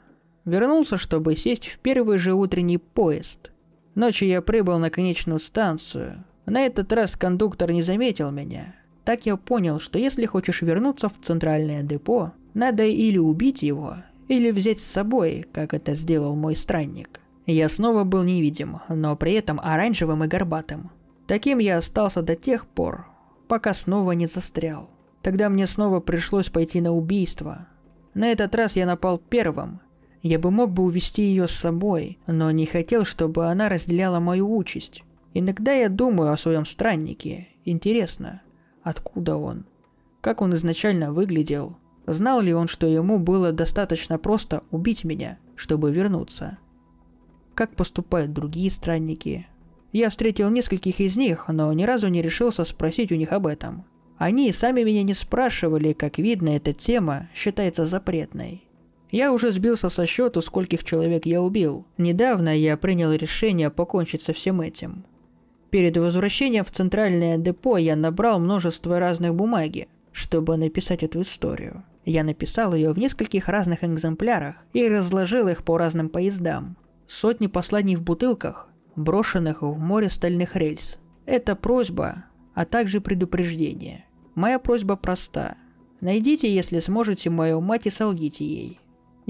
Вернулся, 0.46 0.98
чтобы 0.98 1.36
сесть 1.36 1.68
в 1.68 1.80
первый 1.80 2.18
же 2.18 2.34
утренний 2.34 2.78
поезд. 2.78 3.51
Ночью 3.96 4.28
я 4.28 4.42
прибыл 4.42 4.80
на 4.80 4.90
конечную 4.90 5.40
станцию. 5.40 6.24
На 6.46 6.66
этот 6.66 6.92
раз 6.94 7.16
кондуктор 7.16 7.72
не 7.72 7.82
заметил 7.82 8.32
меня. 8.32 8.76
Так 9.04 9.26
я 9.26 9.36
понял, 9.36 9.80
что 9.80 10.00
если 10.00 10.26
хочешь 10.26 10.62
вернуться 10.62 11.10
в 11.10 11.14
центральное 11.22 11.84
депо, 11.84 12.34
надо 12.54 12.84
или 12.84 13.18
убить 13.18 13.64
его, 13.64 13.98
или 14.28 14.52
взять 14.52 14.80
с 14.80 14.86
собой, 14.86 15.46
как 15.52 15.74
это 15.74 15.94
сделал 15.94 16.36
мой 16.36 16.56
странник. 16.56 17.20
Я 17.46 17.68
снова 17.70 18.04
был 18.04 18.24
невидим, 18.24 18.80
но 18.88 19.16
при 19.16 19.34
этом 19.34 19.60
оранжевым 19.60 20.24
и 20.24 20.28
горбатым. 20.28 20.92
Таким 21.28 21.60
я 21.60 21.78
остался 21.78 22.22
до 22.22 22.36
тех 22.36 22.66
пор, 22.66 23.08
пока 23.48 23.74
снова 23.74 24.12
не 24.14 24.28
застрял. 24.28 24.90
Тогда 25.22 25.50
мне 25.50 25.68
снова 25.68 26.00
пришлось 26.00 26.50
пойти 26.50 26.82
на 26.82 26.92
убийство. 26.94 27.68
На 28.14 28.32
этот 28.32 28.54
раз 28.56 28.76
я 28.76 28.86
напал 28.86 29.18
первым. 29.18 29.82
Я 30.22 30.38
бы 30.38 30.52
мог 30.52 30.72
бы 30.72 30.84
увести 30.84 31.24
ее 31.24 31.48
с 31.48 31.52
собой, 31.52 32.20
но 32.28 32.52
не 32.52 32.66
хотел, 32.66 33.06
чтобы 33.06 33.48
она 33.48 33.70
разделяла 33.70 34.20
мою 34.20 34.56
участь. 34.56 35.04
Иногда 35.34 35.72
я 35.72 35.90
думаю 35.90 36.32
о 36.32 36.38
своем 36.38 36.66
страннике. 36.66 37.48
Интересно, 37.66 38.42
откуда 38.84 39.38
он? 39.38 39.66
Как 40.22 40.42
он 40.42 40.54
изначально 40.54 41.12
выглядел? 41.12 41.78
Знал 42.06 42.42
ли 42.42 42.54
он, 42.54 42.68
что 42.68 42.86
ему 42.86 43.18
было 43.18 43.52
достаточно 43.52 44.18
просто 44.18 44.64
убить 44.70 45.04
меня, 45.04 45.40
чтобы 45.56 45.92
вернуться? 45.92 46.58
Как 47.56 47.76
поступают 47.76 48.34
другие 48.34 48.70
странники? 48.70 49.48
Я 49.92 50.10
встретил 50.10 50.50
нескольких 50.50 51.00
из 51.00 51.16
них, 51.16 51.48
но 51.48 51.72
ни 51.74 51.84
разу 51.84 52.08
не 52.08 52.22
решился 52.22 52.64
спросить 52.64 53.12
у 53.12 53.16
них 53.16 53.32
об 53.32 53.48
этом. 53.48 53.86
Они 54.18 54.52
сами 54.52 54.84
меня 54.84 55.04
не 55.04 55.14
спрашивали, 55.14 55.94
как 55.94 56.20
видно, 56.20 56.50
эта 56.50 56.74
тема 56.74 57.30
считается 57.34 57.86
запретной. 57.86 58.64
Я 59.12 59.34
уже 59.34 59.52
сбился 59.52 59.90
со 59.90 60.06
счету, 60.06 60.42
скольких 60.42 60.86
человек 60.86 61.26
я 61.26 61.42
убил. 61.42 61.86
Недавно 61.98 62.58
я 62.58 62.78
принял 62.78 63.12
решение 63.12 63.70
покончить 63.70 64.22
со 64.22 64.32
всем 64.32 64.62
этим. 64.62 65.06
Перед 65.70 65.98
возвращением 65.98 66.64
в 66.64 66.72
центральное 66.72 67.38
депо 67.38 67.78
я 67.78 67.98
набрал 67.98 68.40
множество 68.40 69.00
разных 69.00 69.36
бумаги, 69.36 69.90
чтобы 70.14 70.56
написать 70.56 71.04
эту 71.04 71.22
историю. 71.22 71.84
Я 72.06 72.24
написал 72.24 72.74
ее 72.74 72.94
в 72.94 72.98
нескольких 72.98 73.50
разных 73.50 73.84
экземплярах 73.84 74.56
и 74.74 74.88
разложил 74.88 75.50
их 75.50 75.64
по 75.64 75.78
разным 75.78 76.10
поездам. 76.10 76.78
Сотни 77.06 77.48
посланий 77.48 77.96
в 77.96 78.04
бутылках, 78.04 78.70
брошенных 78.96 79.62
в 79.62 79.78
море 79.78 80.10
стальных 80.10 80.56
рельс. 80.56 80.98
Это 81.26 81.56
просьба, 81.58 82.26
а 82.54 82.66
также 82.66 83.02
предупреждение. 83.02 84.06
Моя 84.36 84.58
просьба 84.58 84.96
проста. 84.96 85.58
Найдите, 86.00 86.54
если 86.54 86.80
сможете, 86.80 87.30
мою 87.30 87.62
мать 87.62 87.86
и 87.86 87.90
солгите 87.90 88.46
ей. 88.46 88.80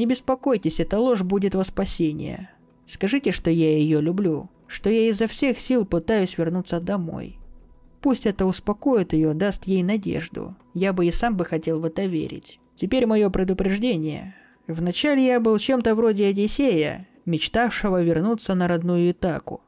Не 0.02 0.08
беспокойтесь, 0.08 0.80
эта 0.80 0.98
ложь 0.98 1.22
будет 1.22 1.54
во 1.54 1.64
спасение. 1.64 2.50
Скажите, 2.88 3.30
что 3.30 3.52
я 3.52 3.78
ее 3.78 4.02
люблю, 4.02 4.50
что 4.66 4.90
я 4.90 5.08
изо 5.10 5.28
всех 5.28 5.60
сил 5.60 5.86
пытаюсь 5.86 6.40
вернуться 6.40 6.80
домой. 6.80 7.38
Пусть 8.02 8.26
это 8.26 8.48
успокоит 8.48 9.14
ее, 9.14 9.36
даст 9.36 9.66
ей 9.66 9.84
надежду. 9.84 10.56
Я 10.74 10.92
бы 10.92 11.06
и 11.06 11.12
сам 11.12 11.38
бы 11.38 11.46
хотел 11.46 11.80
в 11.80 11.86
это 11.86 12.06
верить. 12.06 12.60
Теперь 12.74 13.06
мое 13.06 13.30
предупреждение. 13.30 14.34
Вначале 14.66 15.24
я 15.24 15.40
был 15.40 15.60
чем-то 15.60 15.94
вроде 15.94 16.26
Одиссея, 16.26 17.08
мечтавшего 17.26 18.02
вернуться 18.02 18.56
на 18.56 18.68
родную 18.68 19.12
Итаку. 19.12 19.62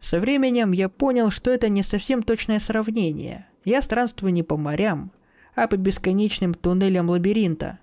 Со 0.00 0.18
временем 0.18 0.72
я 0.72 0.88
понял, 0.88 1.30
что 1.30 1.52
это 1.52 1.68
не 1.68 1.84
совсем 1.84 2.24
точное 2.24 2.58
сравнение. 2.58 3.46
Я 3.64 3.80
странствую 3.80 4.32
не 4.32 4.42
по 4.42 4.56
морям, 4.56 5.12
а 5.54 5.68
по 5.68 5.76
бесконечным 5.76 6.54
туннелям 6.54 7.08
лабиринта. 7.08 7.78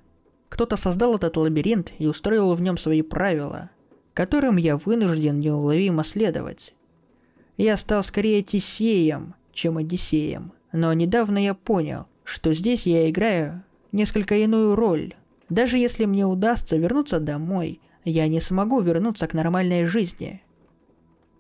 Кто-то 0.55 0.77
создал 0.77 1.15
этот 1.15 1.35
лабиринт 1.35 1.91
и 1.99 2.07
устроил 2.07 2.53
в 2.53 2.61
нем 2.61 2.77
свои 2.77 3.01
правила, 3.01 3.71
которым 4.13 4.55
я 4.55 4.77
вынужден 4.77 5.41
неуловимо 5.41 6.05
следовать. 6.05 6.73
Я 7.57 7.75
стал 7.75 8.05
скорее 8.05 8.41
Тисеем, 8.41 9.35
чем 9.51 9.75
Одиссеем, 9.75 10.53
но 10.71 10.93
недавно 10.93 11.43
я 11.43 11.55
понял, 11.55 12.05
что 12.23 12.53
здесь 12.53 12.85
я 12.85 13.09
играю 13.09 13.65
несколько 13.91 14.35
иную 14.35 14.77
роль. 14.77 15.15
Даже 15.49 15.77
если 15.77 16.05
мне 16.05 16.25
удастся 16.25 16.77
вернуться 16.77 17.19
домой, 17.19 17.81
я 18.05 18.29
не 18.29 18.39
смогу 18.39 18.79
вернуться 18.79 19.27
к 19.27 19.33
нормальной 19.33 19.83
жизни. 19.83 20.41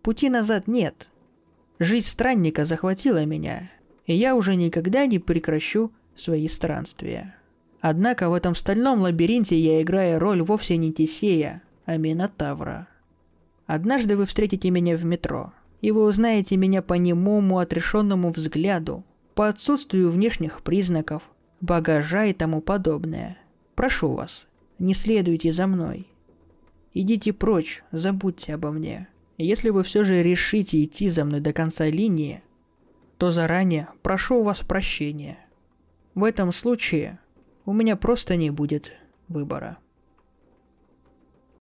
Пути 0.01 0.27
назад 0.27 0.67
нет. 0.67 1.09
Жизнь 1.79 2.07
странника 2.09 2.65
захватила 2.65 3.23
меня, 3.23 3.71
и 4.07 4.13
я 4.13 4.35
уже 4.35 4.57
никогда 4.57 5.05
не 5.05 5.19
прекращу 5.19 5.93
свои 6.15 6.49
странствия. 6.49 7.37
Однако 7.87 8.31
в 8.31 8.33
этом 8.33 8.55
стальном 8.55 9.01
лабиринте 9.01 9.59
я 9.59 9.79
играю 9.79 10.17
роль 10.17 10.41
вовсе 10.41 10.75
не 10.75 10.91
Тесея, 10.91 11.61
а 11.85 11.97
Минотавра. 11.97 12.87
Однажды 13.67 14.17
вы 14.17 14.25
встретите 14.25 14.71
меня 14.71 14.97
в 14.97 15.05
метро, 15.05 15.53
и 15.81 15.91
вы 15.91 16.03
узнаете 16.05 16.57
меня 16.57 16.81
по 16.81 16.95
немому 16.95 17.59
отрешенному 17.59 18.31
взгляду, 18.31 19.03
по 19.35 19.47
отсутствию 19.47 20.09
внешних 20.09 20.63
признаков, 20.63 21.21
багажа 21.61 22.25
и 22.25 22.33
тому 22.33 22.59
подобное. 22.59 23.37
Прошу 23.75 24.13
вас, 24.13 24.47
не 24.79 24.95
следуйте 24.95 25.51
за 25.51 25.67
мной. 25.67 26.07
Идите 26.95 27.33
прочь, 27.33 27.83
забудьте 27.91 28.55
обо 28.55 28.71
мне. 28.71 29.09
Если 29.37 29.69
вы 29.69 29.83
все 29.83 30.03
же 30.03 30.23
решите 30.23 30.83
идти 30.83 31.07
за 31.07 31.23
мной 31.23 31.39
до 31.39 31.53
конца 31.53 31.85
линии, 31.85 32.41
то 33.19 33.29
заранее 33.29 33.89
прошу 34.01 34.37
у 34.37 34.43
вас 34.43 34.61
прощения. 34.61 35.37
В 36.15 36.23
этом 36.23 36.51
случае 36.51 37.19
у 37.65 37.73
меня 37.73 37.95
просто 37.95 38.35
не 38.35 38.49
будет 38.49 38.93
выбора. 39.27 39.77